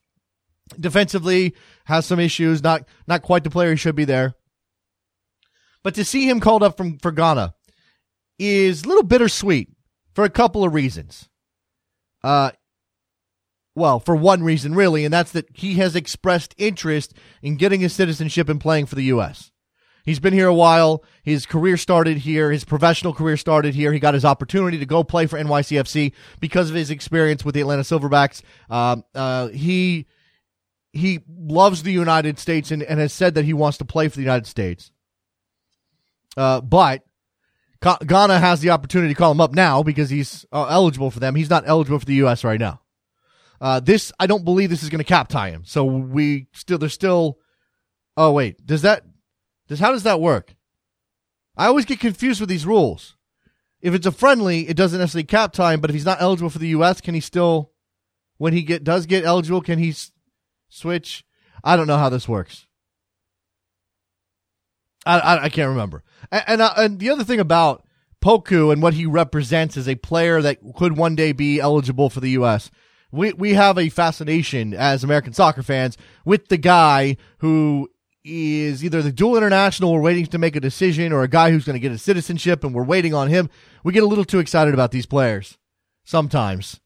[0.79, 1.55] Defensively
[1.85, 4.37] has some issues, not not quite the player he should be there.
[5.83, 7.55] But to see him called up from for Ghana
[8.39, 9.71] is a little bittersweet
[10.15, 11.29] for a couple of reasons.
[12.23, 12.51] Uh,
[13.75, 17.93] well, for one reason, really, and that's that he has expressed interest in getting his
[17.93, 19.53] citizenship and playing for the U.S.
[20.05, 21.05] He's been here a while.
[21.23, 22.51] His career started here.
[22.51, 23.93] His professional career started here.
[23.93, 27.61] He got his opportunity to go play for NYCFC because of his experience with the
[27.61, 28.43] Atlanta Silverbacks.
[28.69, 30.07] Um, uh, he
[30.93, 34.17] he loves the United States and, and has said that he wants to play for
[34.17, 34.91] the United States.
[36.37, 37.03] Uh, but
[37.83, 41.35] Ghana has the opportunity to call him up now because he's uh, eligible for them.
[41.35, 42.45] He's not eligible for the U.S.
[42.45, 42.81] right now.
[43.61, 45.65] Uh, this I don't believe this is going to cap tie him.
[45.65, 47.39] So we still there's still.
[48.17, 49.05] Oh wait, does that
[49.69, 50.55] does how does that work?
[51.57, 53.17] I always get confused with these rules.
[53.81, 55.81] If it's a friendly, it doesn't necessarily cap time.
[55.81, 57.73] But if he's not eligible for the U.S., can he still,
[58.37, 60.13] when he get does get eligible, can he s-
[60.69, 61.25] switch?
[61.65, 62.67] I don't know how this works.
[65.07, 66.03] I, I, I can't remember.
[66.31, 67.85] And and, uh, and the other thing about
[68.21, 72.21] Poku and what he represents as a player that could one day be eligible for
[72.21, 72.71] the U.S.
[73.11, 77.89] We we have a fascination as American soccer fans with the guy who
[78.23, 81.65] is either the dual international we're waiting to make a decision or a guy who's
[81.65, 83.49] going to get a citizenship and we're waiting on him.
[83.83, 85.57] We get a little too excited about these players
[86.05, 86.81] sometimes.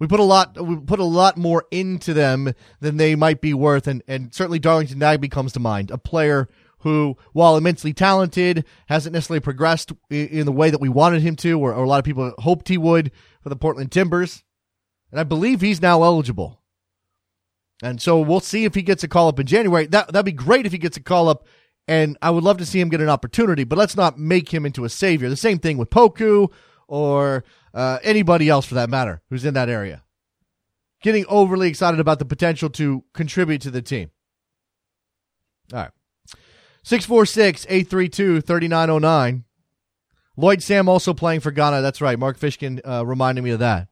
[0.00, 3.52] We put a lot we put a lot more into them than they might be
[3.52, 6.48] worth and and certainly Darlington Nagbe comes to mind, a player
[6.80, 11.58] who, while immensely talented, hasn't necessarily progressed in the way that we wanted him to,
[11.58, 13.10] or, or, a lot of people hoped he would
[13.42, 14.44] for the Portland Timbers.
[15.10, 16.62] And I believe he's now eligible.
[17.82, 19.86] And so we'll see if he gets a call up in January.
[19.86, 21.46] That that'd be great if he gets a call up,
[21.86, 23.64] and I would love to see him get an opportunity.
[23.64, 25.28] But let's not make him into a savior.
[25.28, 26.52] The same thing with Poku
[26.88, 30.02] or uh, anybody else for that matter who's in that area.
[31.02, 34.10] Getting overly excited about the potential to contribute to the team.
[35.72, 35.90] All right.
[36.82, 39.44] 646 832 3909.
[40.36, 41.82] Lloyd Sam also playing for Ghana.
[41.82, 42.18] That's right.
[42.18, 43.88] Mark Fishkin uh, reminded me of that.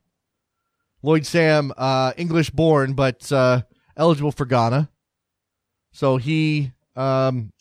[1.03, 3.63] Lloyd Sam, uh, English born, but uh,
[3.97, 4.89] eligible for Ghana.
[5.93, 7.53] So he um,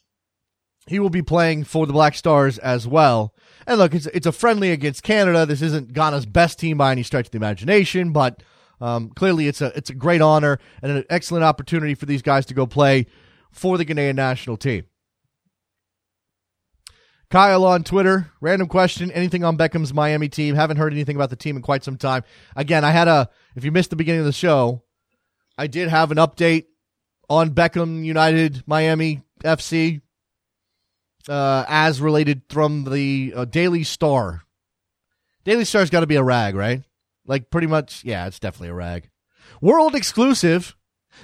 [0.87, 3.33] he will be playing for the Black Stars as well.
[3.65, 5.45] And look, it's it's a friendly against Canada.
[5.45, 8.43] This isn't Ghana's best team by any stretch of the imagination, but
[8.79, 12.45] um, clearly it's a it's a great honor and an excellent opportunity for these guys
[12.47, 13.07] to go play
[13.51, 14.85] for the Ghanaian national team.
[17.29, 19.11] Kyle on Twitter, random question.
[19.11, 20.55] Anything on Beckham's Miami team?
[20.55, 22.23] Haven't heard anything about the team in quite some time.
[22.55, 24.83] Again, I had a, if you missed the beginning of the show,
[25.57, 26.65] I did have an update
[27.29, 30.01] on Beckham United Miami FC
[31.27, 34.43] uh, as related from the uh, Daily Star.
[35.43, 36.83] Daily Star's got to be a rag, right?
[37.25, 39.09] Like pretty much, yeah, it's definitely a rag.
[39.61, 40.75] World exclusive.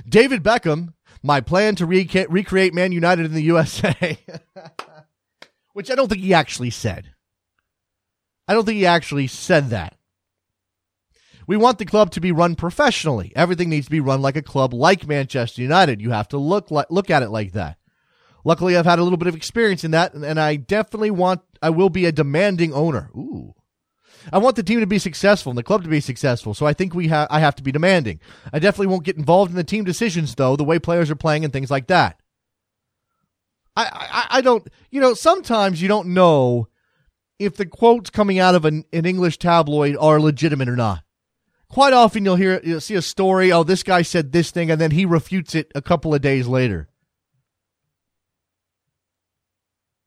[0.07, 0.93] David Beckham.
[1.23, 4.17] My plan to re- recreate Man United in the USA.
[5.73, 7.11] which I don't think he actually said.
[8.47, 9.97] I don't think he actually said that.
[11.47, 13.33] We want the club to be run professionally.
[13.35, 16.01] Everything needs to be run like a club like Manchester United.
[16.01, 17.77] You have to look like, look at it like that.
[18.43, 21.41] Luckily, I've had a little bit of experience in that, and I definitely want.
[21.61, 23.11] I will be a demanding owner.
[23.15, 23.53] Ooh,
[24.31, 26.53] I want the team to be successful and the club to be successful.
[26.53, 27.27] So I think we have.
[27.29, 28.19] I have to be demanding.
[28.51, 31.43] I definitely won't get involved in the team decisions, though, the way players are playing
[31.43, 32.20] and things like that.
[33.75, 36.67] I, I, I don't, you know, sometimes you don't know
[37.39, 41.03] if the quotes coming out of an, an English tabloid are legitimate or not.
[41.69, 44.79] Quite often you'll hear, you'll see a story, oh, this guy said this thing, and
[44.79, 46.89] then he refutes it a couple of days later.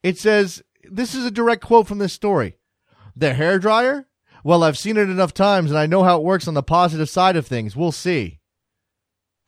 [0.03, 2.59] It says, this is a direct quote from this story.
[3.17, 4.07] The hair dryer?
[4.45, 7.09] Well, I've seen it enough times and I know how it works on the positive
[7.09, 7.75] side of things.
[7.75, 8.41] We'll see.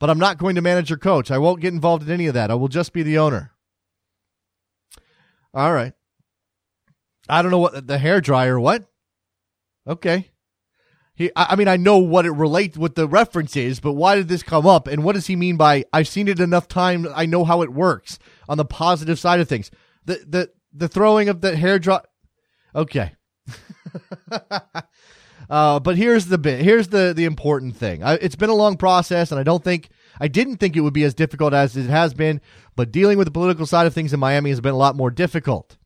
[0.01, 1.31] But I'm not going to manage your coach.
[1.31, 2.51] I won't get involved in any of that.
[2.51, 3.53] I will just be the owner.
[5.57, 5.95] All right.
[7.31, 8.61] I don't know what the hair dryer.
[8.61, 8.85] What?
[9.89, 10.31] Okay.
[11.15, 14.29] He, I mean, I know what it relates, what the reference is, but why did
[14.29, 14.87] this come up?
[14.87, 17.73] And what does he mean by "I've seen it enough times, I know how it
[17.73, 18.19] works"?
[18.51, 19.71] On the positive side of things,
[20.05, 22.03] the the the throwing of the hair dryer.
[22.75, 23.13] Okay.
[25.49, 26.61] uh, but here's the bit.
[26.61, 28.03] Here's the the important thing.
[28.05, 29.89] I, it's been a long process, and I don't think
[30.21, 32.41] I didn't think it would be as difficult as it has been,
[32.75, 35.11] but dealing with the political side of things in Miami has been a lot more
[35.11, 35.77] difficult.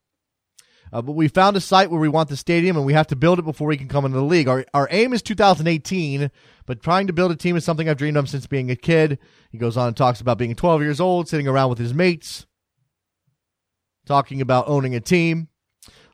[0.92, 3.16] Uh, but we found a site where we want the stadium, and we have to
[3.16, 4.48] build it before we can come into the league.
[4.48, 6.30] Our, our aim is 2018,
[6.66, 9.18] but trying to build a team is something I've dreamed of since being a kid.
[9.50, 12.46] He goes on and talks about being 12 years old, sitting around with his mates,
[14.04, 15.48] talking about owning a team.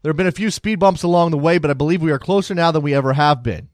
[0.02, 2.18] There have been a few speed bumps along the way, but I believe we are
[2.18, 3.70] closer now than we ever have been.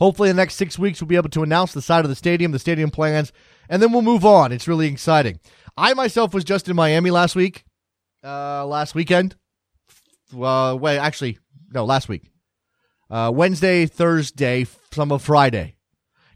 [0.00, 2.16] Hopefully, in the next six weeks, we'll be able to announce the side of the
[2.16, 3.32] stadium, the stadium plans,
[3.68, 4.50] and then we'll move on.
[4.50, 5.38] It's really exciting.
[5.76, 7.64] I myself was just in Miami last week,
[8.24, 9.36] uh, last weekend.
[10.34, 11.38] Uh, wait, actually,
[11.70, 12.30] no, last week.
[13.10, 15.76] Uh, Wednesday, Thursday, some of Friday.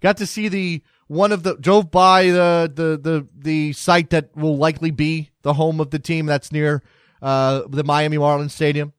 [0.01, 4.37] Got to see the one of the drove by the the the the site that
[4.37, 6.83] will likely be the home of the team that's near
[7.23, 8.93] uh, the Miami Marlins Stadium.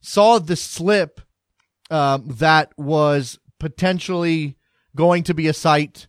[0.00, 1.20] Saw the slip
[1.90, 4.56] um, that was potentially
[4.94, 6.08] going to be a site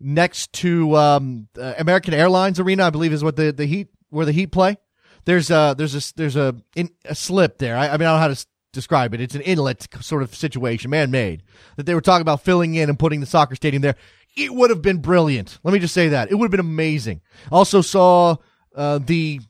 [0.00, 4.26] next to um, uh, American Airlines Arena, I believe is what the, the Heat where
[4.26, 4.76] the Heat play.
[5.24, 7.76] There's a there's a there's a in, a slip there.
[7.76, 9.20] I, I, mean I don't know how to describe it.
[9.20, 11.42] It's an inlet sort of situation, man made
[11.76, 13.96] that they were talking about filling in and putting the soccer stadium there.
[14.36, 15.58] It would have been brilliant.
[15.64, 17.22] Let me just say that it would have been amazing.
[17.50, 18.36] Also saw
[18.74, 19.40] uh, the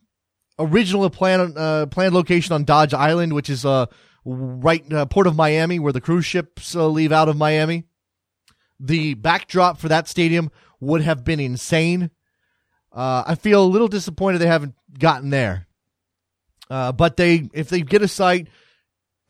[0.59, 3.86] original plan uh, planned location on Dodge Island, which is uh,
[4.29, 7.85] right uh, port of Miami, where the cruise ships uh, leave out of Miami.
[8.79, 10.51] The backdrop for that stadium
[10.81, 12.11] would have been insane.
[12.93, 15.66] Uh, I feel a little disappointed they haven't gotten there.
[16.70, 18.49] Uh, but they, if they get a site,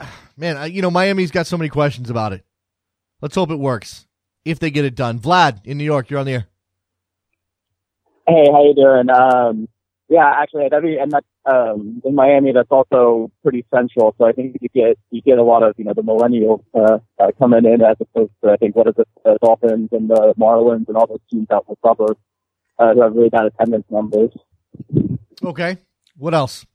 [0.37, 2.45] man, you know, Miami's got so many questions about it.
[3.21, 4.07] Let's hope it works
[4.45, 5.21] if they get it done.
[5.21, 6.47] Vlad in New York, you're on the air.
[8.27, 9.09] Hey, how you doing?
[9.09, 9.69] Um,
[10.09, 14.15] yeah, actually, at every and that um, in Miami, that's also pretty central.
[14.19, 16.99] So I think you get you get a lot of you know the millennials uh,
[17.19, 20.35] uh, coming in as opposed to I think what is it the Dolphins and the
[20.39, 22.21] Marlins and all those teams out in the suburbs
[22.79, 24.31] uh, who have really bad attendance numbers.
[25.43, 25.79] Okay,
[26.17, 26.67] what else?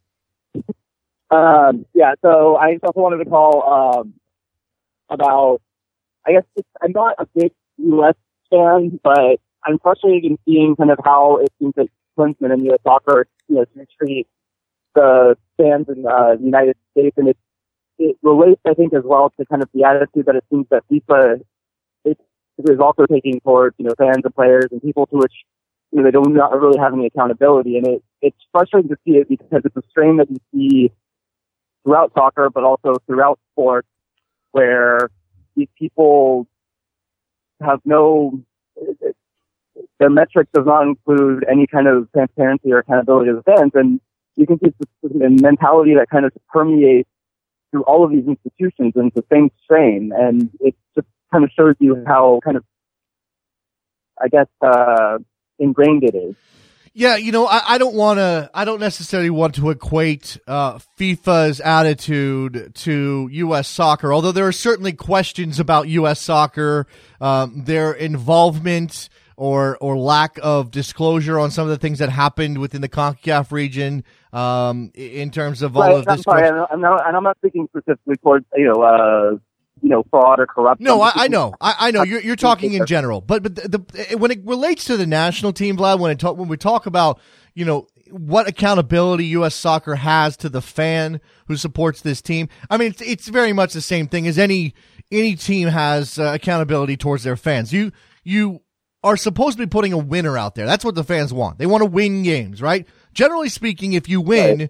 [1.30, 4.14] Um, yeah, so I also wanted to call um,
[5.10, 5.62] about.
[6.26, 6.44] I guess
[6.82, 8.16] I'm not a big U.S.
[8.50, 12.80] fan, but I'm frustrated in seeing kind of how it seems that Klinsmann and U.S.
[12.84, 14.28] soccer, you know, to treat
[14.96, 17.38] the fans in uh, the United States, and it
[18.00, 20.84] it relates, I think, as well to kind of the attitude that it seems that
[20.92, 21.42] FIFA
[22.06, 25.34] is, also taking towards you know fans and players and people to which
[25.92, 29.18] you know they don't not really have any accountability, and it it's frustrating to see
[29.18, 30.92] it because it's a strain that you see
[31.84, 33.88] throughout soccer, but also throughout sports,
[34.52, 35.10] where
[35.56, 36.48] these people
[37.62, 38.42] have no
[40.00, 44.00] their metric does not include any kind of transparency or accountability to the fans, and
[44.36, 44.74] you can see
[45.04, 47.10] a mentality that kind of permeates
[47.72, 51.76] through all of these institutions and the same strain, and it just kind of shows
[51.80, 52.64] you how kind of,
[54.22, 55.18] I guess, uh,
[55.60, 56.36] ingrained it is.
[56.96, 58.52] Yeah, you know, I, I don't want to.
[58.54, 63.68] I don't necessarily want to equate uh, FIFA's attitude to U.S.
[63.68, 66.22] soccer, although there are certainly questions about U.S.
[66.22, 66.86] soccer,
[67.20, 72.58] um, their involvement or or lack of disclosure on some of the things that happened
[72.58, 76.14] within the Concacaf region um, in terms of all right, of this.
[76.14, 78.82] I'm sorry, I'm not, and I'm not speaking specifically towards you know.
[78.82, 79.38] Uh,
[79.82, 80.86] you know, fraud or corruption.
[80.86, 82.04] No, I, I know, I, I, know.
[82.04, 85.52] You're, you're talking in general, but but the, the, when it relates to the national
[85.52, 87.20] team, Vlad, when it talk, when we talk about
[87.54, 89.56] you know what accountability U.S.
[89.56, 93.74] soccer has to the fan who supports this team, I mean it's, it's very much
[93.74, 94.74] the same thing as any
[95.12, 97.74] any team has uh, accountability towards their fans.
[97.74, 97.92] You
[98.24, 98.62] you
[99.04, 100.66] are supposed to be putting a winner out there.
[100.66, 101.58] That's what the fans want.
[101.58, 102.88] They want to win games, right?
[103.14, 104.60] Generally speaking, if you win.
[104.60, 104.70] Right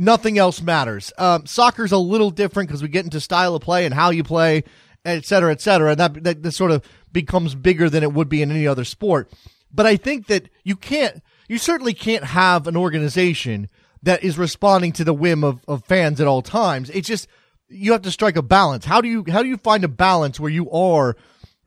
[0.00, 1.12] nothing else matters.
[1.18, 4.24] Um, soccer's a little different because we get into style of play and how you
[4.24, 4.64] play,
[5.04, 5.90] et cetera, et cetera.
[5.90, 8.84] And that, that, that sort of becomes bigger than it would be in any other
[8.84, 9.30] sport.
[9.70, 13.68] But I think that you can't, you certainly can't have an organization
[14.02, 16.88] that is responding to the whim of, of fans at all times.
[16.90, 17.28] It's just,
[17.68, 18.86] you have to strike a balance.
[18.86, 21.14] How do you, how do you find a balance where you are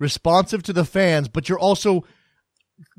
[0.03, 2.03] responsive to the fans, but you're also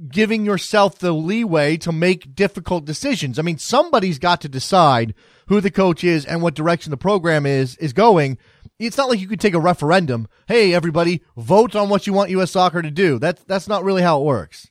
[0.08, 3.38] giving yourself the leeway to make difficult decisions.
[3.38, 5.14] I mean, somebody's got to decide
[5.46, 8.38] who the coach is and what direction the program is is going.
[8.78, 10.26] It's not like you could take a referendum.
[10.48, 12.50] Hey, everybody, vote on what you want U.S.
[12.50, 13.18] Soccer to do.
[13.18, 14.70] That's that's not really how it works.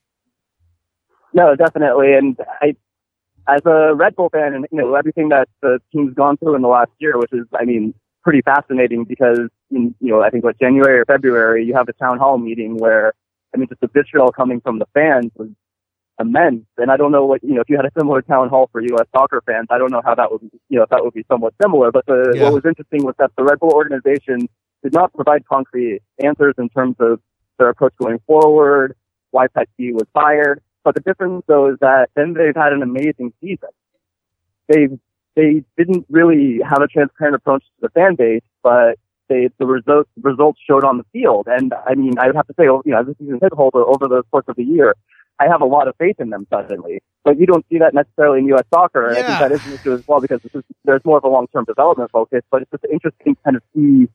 [1.33, 2.13] No, definitely.
[2.13, 2.75] And I,
[3.47, 6.61] as a Red Bull fan, and you know everything that the team's gone through in
[6.61, 9.39] the last year, which is, I mean, pretty fascinating because
[9.71, 12.77] in, you know I think what January or February you have a town hall meeting
[12.77, 13.13] where
[13.53, 15.49] I mean, just the vitriol coming from the fans was
[16.19, 16.65] immense.
[16.77, 18.81] And I don't know what, you know, if you had a similar town hall for
[18.81, 19.07] U.S.
[19.15, 21.53] soccer fans, I don't know how that would, you know, if that would be somewhat
[21.61, 21.91] similar.
[21.91, 22.43] But the, yeah.
[22.43, 24.47] what was interesting was that the Red Bull organization
[24.81, 27.19] did not provide concrete answers in terms of
[27.57, 28.95] their approach going forward,
[29.31, 30.61] why Petke was fired.
[30.83, 33.69] But the difference though is that then they've had an amazing season.
[34.67, 34.87] They,
[35.35, 38.97] they didn't really have a transparent approach to the fan base, but
[39.29, 41.47] they, the results, results showed on the field.
[41.47, 43.83] And I mean, I would have to say, you know, as a season ticket holder
[43.83, 44.95] over the course of the year,
[45.39, 47.01] I have a lot of faith in them suddenly.
[47.23, 48.65] But you don't see that necessarily in U.S.
[48.73, 49.11] soccer.
[49.11, 49.19] Yeah.
[49.19, 51.65] I think that is an issue as well because is, there's more of a long-term
[51.65, 52.41] development focus.
[52.51, 54.07] But it's just interesting to kind of see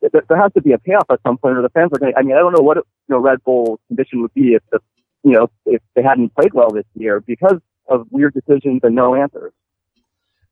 [0.00, 2.12] that there has to be a payoff at some point, or the fans are going.
[2.12, 4.62] to I mean, I don't know what you know Red Bull's condition would be if
[4.70, 4.78] the
[5.24, 9.14] you know if they hadn't played well this year because of weird decisions and no
[9.14, 9.52] answers.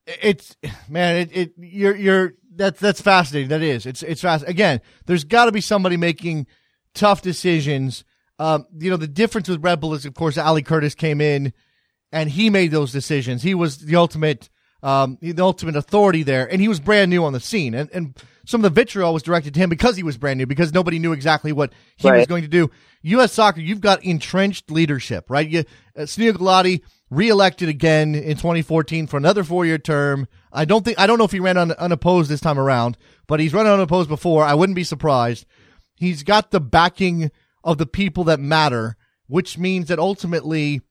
[0.06, 0.56] It's
[0.88, 3.48] man, it, it you're you're that's that's fascinating.
[3.48, 3.86] That is.
[3.86, 4.44] It's it's fast.
[4.46, 6.46] Again, there's got to be somebody making
[6.94, 8.04] tough decisions.
[8.38, 11.52] Um, you know, the difference with Red Bull is, of course, Ali Curtis came in
[12.12, 13.42] and he made those decisions.
[13.42, 14.48] He was the ultimate,
[14.82, 17.74] um, the ultimate authority there, and he was brand new on the scene.
[17.74, 20.46] And and some of the vitriol was directed to him because he was brand new,
[20.46, 22.18] because nobody knew exactly what he right.
[22.18, 22.70] was going to do.
[23.02, 23.32] U.S.
[23.32, 25.48] Soccer, you've got entrenched leadership, right?
[25.48, 25.64] You,
[25.96, 30.26] uh, Sunil Gulati reelected again in 2014 for another four-year term.
[30.52, 32.96] I don't think I don't know if he ran un, unopposed this time around,
[33.26, 34.44] but he's run unopposed before.
[34.44, 35.46] I wouldn't be surprised.
[35.94, 37.30] He's got the backing
[37.64, 38.96] of the people that matter,
[39.26, 40.82] which means that ultimately,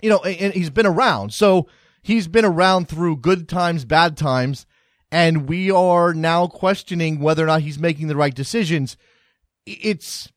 [0.00, 1.32] you know, and he's been around.
[1.32, 1.68] So
[2.02, 4.66] he's been around through good times, bad times,
[5.10, 8.96] and we are now questioning whether or not he's making the right decisions.
[9.66, 10.30] It's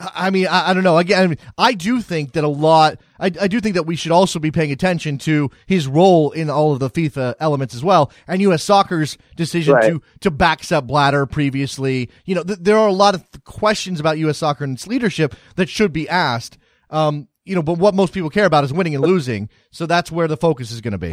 [0.00, 0.96] I mean, I, I, don't know.
[0.96, 2.98] Again, I do think that a lot.
[3.18, 6.48] I, I, do think that we should also be paying attention to his role in
[6.48, 8.62] all of the FIFA elements as well, and U.S.
[8.62, 9.92] Soccer's decision right.
[9.92, 12.08] to to back Sepp Blatter previously.
[12.24, 14.38] You know, th- there are a lot of questions about U.S.
[14.38, 16.56] Soccer and its leadership that should be asked.
[16.88, 19.50] Um, you know, but what most people care about is winning and losing.
[19.70, 21.12] So that's where the focus is going to be.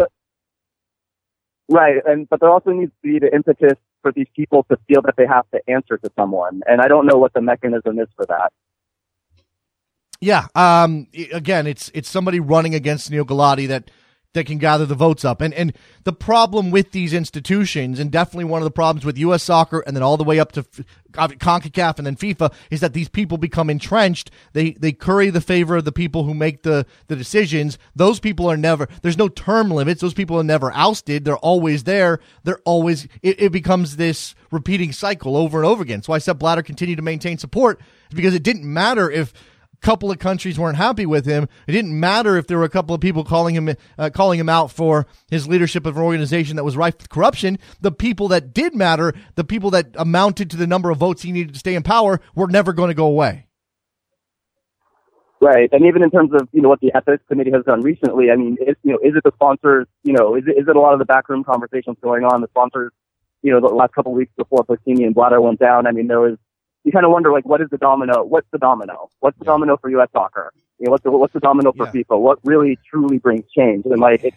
[1.69, 5.01] Right, and but there also needs to be the impetus for these people to feel
[5.01, 8.07] that they have to answer to someone, and I don't know what the mechanism is
[8.15, 8.53] for that.
[10.19, 10.47] Yeah.
[10.55, 13.91] Um, again, it's it's somebody running against Sunil Gulati that
[14.33, 15.41] that can gather the votes up.
[15.41, 19.43] And and the problem with these institutions, and definitely one of the problems with U.S.
[19.43, 20.63] soccer, and then all the way up to
[21.11, 24.31] CONCACAF and then FIFA, is that these people become entrenched.
[24.53, 27.77] They they curry the favor of the people who make the the decisions.
[27.95, 28.87] Those people are never.
[29.01, 30.01] There's no term limits.
[30.01, 31.25] Those people are never ousted.
[31.25, 32.19] They're always there.
[32.43, 33.07] They're always.
[33.21, 36.03] It, it becomes this repeating cycle over and over again.
[36.03, 39.33] So I said Blatter continued to maintain support because it didn't matter if
[39.81, 41.47] couple of countries weren't happy with him.
[41.67, 44.49] It didn't matter if there were a couple of people calling him uh, calling him
[44.49, 47.59] out for his leadership of an organization that was rife with corruption.
[47.81, 51.31] The people that did matter, the people that amounted to the number of votes he
[51.31, 53.47] needed to stay in power, were never going to go away.
[55.39, 58.31] Right, and even in terms of you know what the ethics committee has done recently,
[58.31, 59.85] I mean, is, you know, is it the sponsors?
[60.03, 62.41] You know, is it, is it a lot of the backroom conversations going on?
[62.41, 62.91] The sponsors,
[63.43, 65.85] you know, the last couple of weeks before Platini and Blatter went down.
[65.85, 66.39] I mean, there was
[66.83, 68.23] you kind of wonder like, what is the domino?
[68.23, 69.09] What's the domino?
[69.19, 69.51] What's the yeah.
[69.51, 70.09] domino for U.S.
[70.13, 70.53] soccer?
[70.79, 72.03] You know, what's the what's the domino for yeah.
[72.03, 72.19] FIFA?
[72.19, 73.85] What really truly brings change?
[73.85, 74.33] And like, it,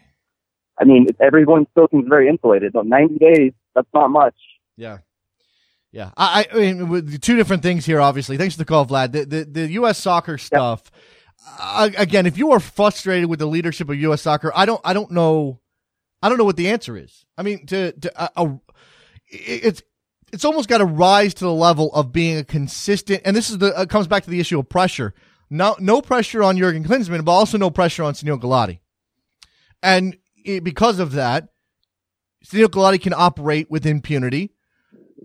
[0.79, 2.73] I mean, everyone still seems very insulated.
[2.73, 4.35] So 90 days, that's not much.
[4.77, 4.99] Yeah.
[5.93, 8.01] Yeah, I, I mean, two different things here.
[8.01, 9.11] Obviously, thanks for the call, Vlad.
[9.11, 9.99] The the, the U.S.
[9.99, 10.89] soccer stuff.
[11.59, 14.23] Uh, again, if you are frustrated with the leadership of U.S.
[14.23, 15.59] soccer, I don't, I don't know,
[16.23, 17.25] I don't know what the answer is.
[17.37, 18.49] I mean, to to uh, uh,
[19.27, 19.83] it's
[20.33, 23.23] it's almost got to rise to the level of being a consistent.
[23.25, 25.15] And this is the uh, comes back to the issue of pressure.
[25.49, 28.79] No, no pressure on Jurgen Klinsmann, but also no pressure on Sunil Gulati.
[29.83, 31.49] And it, because of that,
[32.45, 34.53] Sunil Gulati can operate with impunity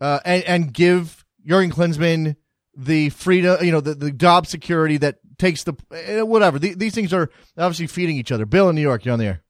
[0.01, 2.35] uh, and, and give Jurgen Klinsmann
[2.75, 6.59] the freedom, you know, the, the job security that takes the uh, whatever.
[6.59, 8.45] The, these things are obviously feeding each other.
[8.45, 9.41] Bill in New York, you're on the air.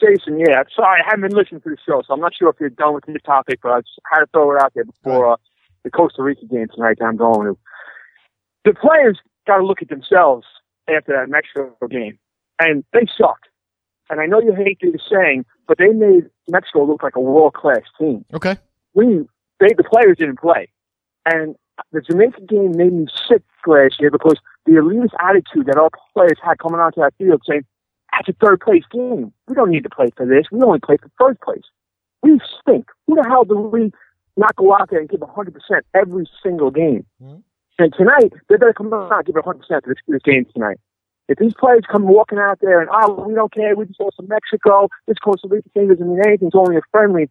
[0.00, 0.62] Jason, yeah.
[0.74, 2.94] Sorry, I haven't been listening to the show, so I'm not sure if you're done
[2.94, 5.36] with this topic, but I just had to throw it out there before uh,
[5.84, 7.58] the Costa Rica game tonight that I'm going to.
[8.64, 10.46] The players got to look at themselves
[10.88, 12.18] after that Mexico game,
[12.58, 13.48] and they sucked.
[14.10, 17.54] And I know you hate the saying, but they made Mexico look like a world
[17.54, 18.24] class team.
[18.32, 18.56] Okay.
[18.94, 19.26] We
[19.60, 20.68] they the players didn't play,
[21.26, 21.56] and
[21.92, 26.38] the Jamaica game made me sick last year because the elitist attitude that our players
[26.42, 27.64] had coming onto that field, saying
[28.18, 29.32] that's a third place game.
[29.46, 30.46] We don't need to play for this.
[30.50, 31.62] We only play for first place.
[32.22, 32.86] We stink.
[33.06, 33.92] Who the hell do we
[34.36, 35.54] not go out there and give 100%
[35.94, 37.06] every single game?
[37.22, 37.40] Mm-hmm.
[37.78, 40.78] And tonight, they better come out and give 100% to this, this game tonight.
[41.28, 44.16] If these players come walking out there and, oh, we don't care, we just lost
[44.16, 47.28] to Mexico, this Costa Rica thing doesn't mean anything, it's only a friendly,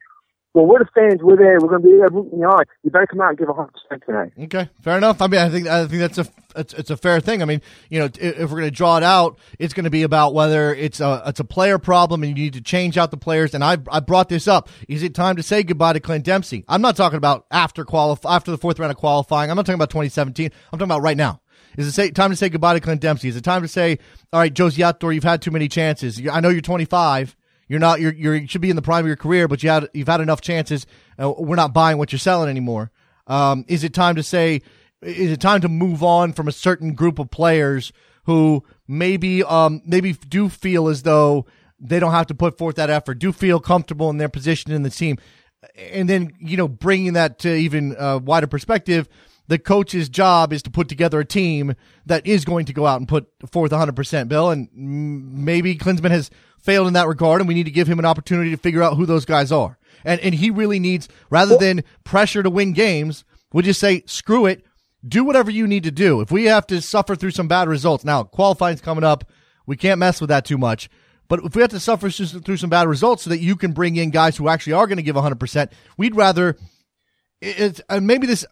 [0.58, 1.22] well, we're the fans.
[1.22, 1.60] We're there.
[1.62, 2.66] We're going to be there you on.
[2.82, 4.32] You better come out and give a 100 percent tonight.
[4.46, 5.22] Okay, fair enough.
[5.22, 7.44] I mean, I think I think that's a it's, it's a fair thing.
[7.44, 10.02] I mean, you know, if we're going to draw it out, it's going to be
[10.02, 13.18] about whether it's a it's a player problem and you need to change out the
[13.18, 13.54] players.
[13.54, 14.68] And I I brought this up.
[14.88, 16.66] Is it time to say goodbye to Clint Dempsey?
[16.68, 19.52] I'm not talking about after qualify after the fourth round of qualifying.
[19.52, 20.48] I'm not talking about 2017.
[20.48, 21.40] I'm talking about right now.
[21.78, 23.30] Is it say, time to say goodbye to Clint Dempsey?
[23.30, 24.00] Is it time to say,
[24.34, 26.20] all right, Jozy Altidore, you've had too many chances.
[26.28, 27.36] I know you're 25
[27.68, 28.00] you're not.
[28.00, 30.08] You're, you're you should be in the prime of your career, but you had you've
[30.08, 30.86] had enough chances.
[31.20, 32.92] Uh, we're not buying what you're selling anymore.
[33.28, 34.62] Um, is it time to say?
[35.02, 37.92] Is it time to move on from a certain group of players
[38.24, 41.46] who maybe um maybe do feel as though
[41.80, 44.84] they don't have to put forth that effort, do feel comfortable in their position in
[44.84, 45.18] the team,
[45.78, 49.08] and then you know bringing that to even uh, wider perspective
[49.48, 51.76] the coach's job is to put together a team
[52.06, 54.50] that is going to go out and put forth 100%, Bill.
[54.50, 56.30] And maybe Klinsmann has
[56.60, 58.98] failed in that regard, and we need to give him an opportunity to figure out
[58.98, 59.78] who those guys are.
[60.04, 63.24] And, and he really needs, rather than pressure to win games,
[63.54, 64.66] we just say, screw it,
[65.08, 66.22] do whatever you need to do.
[66.22, 69.30] If we have to suffer through some bad results, now qualifying's coming up,
[69.66, 70.90] we can't mess with that too much.
[71.30, 73.98] But if we have to suffer through some bad results so that you can bring
[73.98, 76.58] in guys who actually are going to give 100%, we'd rather,
[77.42, 78.46] it's, and maybe this,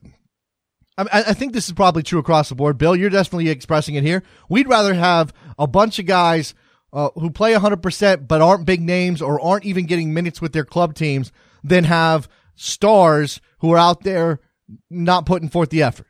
[0.98, 2.78] I, I think this is probably true across the board.
[2.78, 4.24] Bill, you're definitely expressing it here.
[4.50, 6.54] We'd rather have a bunch of guys
[6.93, 10.64] uh, who play 100% but aren't big names or aren't even getting minutes with their
[10.64, 11.32] club teams
[11.64, 14.39] than have stars who are out there
[14.89, 16.08] not putting forth the effort.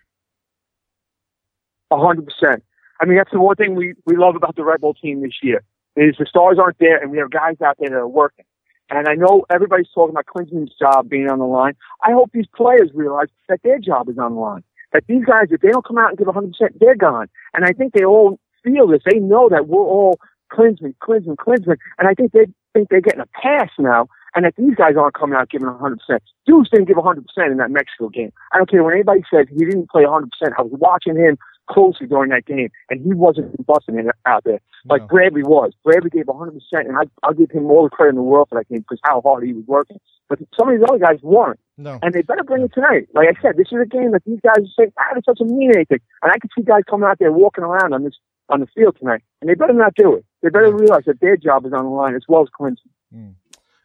[1.92, 2.64] Hundred percent.
[3.00, 5.38] I mean, that's the one thing we, we love about the Red Bull team this
[5.42, 5.64] year
[5.96, 8.46] is the stars aren't there and we have guys out there that are working.
[8.90, 11.74] And I know everybody's talking about Klinsmann's job being on the line.
[12.04, 14.64] I hope these players realize that their job is on the line
[14.96, 17.28] that these guys, if they don't come out and give 100%, they're gone.
[17.54, 19.02] And I think they all feel this.
[19.06, 20.18] They know that we're all
[20.52, 21.78] Klinsmann, Klinsmann, Klinsmann.
[22.00, 25.16] And I think they think they're getting a pass now and that these guys aren't
[25.16, 25.98] coming out giving 100%.
[26.46, 27.18] Deuce didn't give 100%
[27.52, 28.32] in that Mexico game.
[28.54, 30.24] I don't care what anybody says he didn't play 100%.
[30.58, 31.38] I was watching him
[31.70, 35.08] closely during that game, and he wasn't busting it out there like no.
[35.08, 35.74] Bradley was.
[35.84, 38.60] Bradley gave 100%, and I, I'll give him all the credit in the world for
[38.60, 39.98] that game because how hard he was working.
[40.30, 41.60] But some of these other guys weren't.
[41.78, 42.00] No.
[42.02, 43.08] And they better bring it tonight.
[43.14, 45.56] Like I said, this is a game that these guys are saying, ah, this doesn't
[45.56, 46.00] mean anything.
[46.24, 48.14] And I can see guys coming out there walking around on this
[48.50, 50.26] on the field tonight, and they better not do it.
[50.44, 52.76] They better realize that their job is on the line as well as Klinsmann.
[53.14, 53.34] Mm.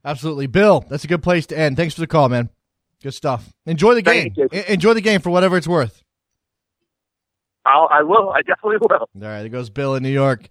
[0.05, 0.85] Absolutely, Bill.
[0.89, 1.77] That's a good place to end.
[1.77, 2.51] Thanks for the call, man.
[3.03, 3.55] Good stuff.
[3.65, 4.35] Enjoy the game.
[4.69, 6.03] Enjoy the game for whatever it's worth.
[7.71, 8.31] I'll, I will.
[8.31, 8.91] I definitely will.
[8.91, 10.49] All right, there goes Bill in New York.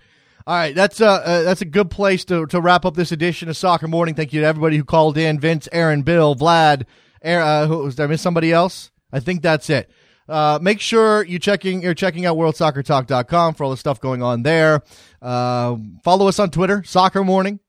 [0.47, 3.11] All right, that's a uh, uh, that's a good place to to wrap up this
[3.11, 4.15] edition of Soccer Morning.
[4.15, 6.85] Thank you to everybody who called in: Vince, Aaron, Bill, Vlad.
[7.23, 8.91] Uh, who, did I miss somebody else?
[9.11, 9.91] I think that's it.
[10.27, 14.43] Uh, make sure you checking you're checking out worldsoccertalk.com for all the stuff going on
[14.43, 14.81] there.
[15.21, 17.59] Uh, follow us on Twitter, Soccer Morning.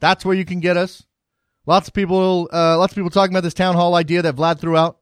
[0.00, 1.04] That's where you can get us.
[1.66, 4.60] Lots of people, uh, lots of people talking about this town hall idea that Vlad
[4.60, 4.98] threw out.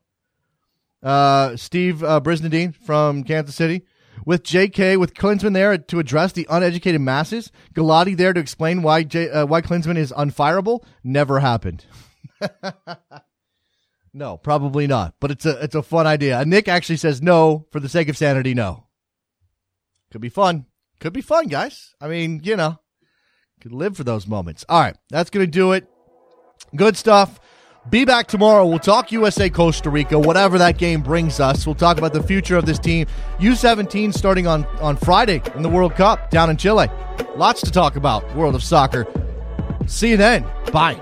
[1.05, 3.85] Uh, Steve uh, Brisnadine from Kansas City
[4.25, 4.97] with J.K.
[4.97, 7.53] with Klinsmann there to address the uneducated masses.
[7.75, 10.83] Gulati there to explain why J, uh, why Klinsmann is unfireable.
[11.03, 11.85] Never happened.
[14.15, 15.15] no, probably not.
[15.21, 16.45] But it's a it's a fun idea.
[16.45, 18.55] Nick actually says no for the sake of sanity.
[18.55, 18.87] No,
[20.11, 20.67] could be fun.
[21.01, 21.95] Could be fun, guys.
[22.01, 22.79] I mean, you know,
[23.61, 24.65] could live for those moments.
[24.69, 25.87] All right, that's gonna do it.
[26.75, 27.39] Good stuff.
[27.91, 28.67] Be back tomorrow.
[28.67, 31.67] We'll talk USA Costa Rica, whatever that game brings us.
[31.67, 33.07] We'll talk about the future of this team.
[33.39, 36.89] U17 starting on, on Friday in the World Cup down in Chile.
[37.37, 38.35] Lots to talk about.
[38.35, 39.07] World of Soccer.
[39.87, 40.45] See you then.
[40.73, 40.95] Bye.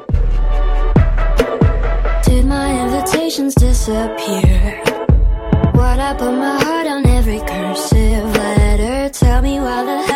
[2.25, 4.83] Did my invitations disappear?
[5.75, 9.09] What I put my heart on every cursive letter?
[9.11, 10.13] Tell me why the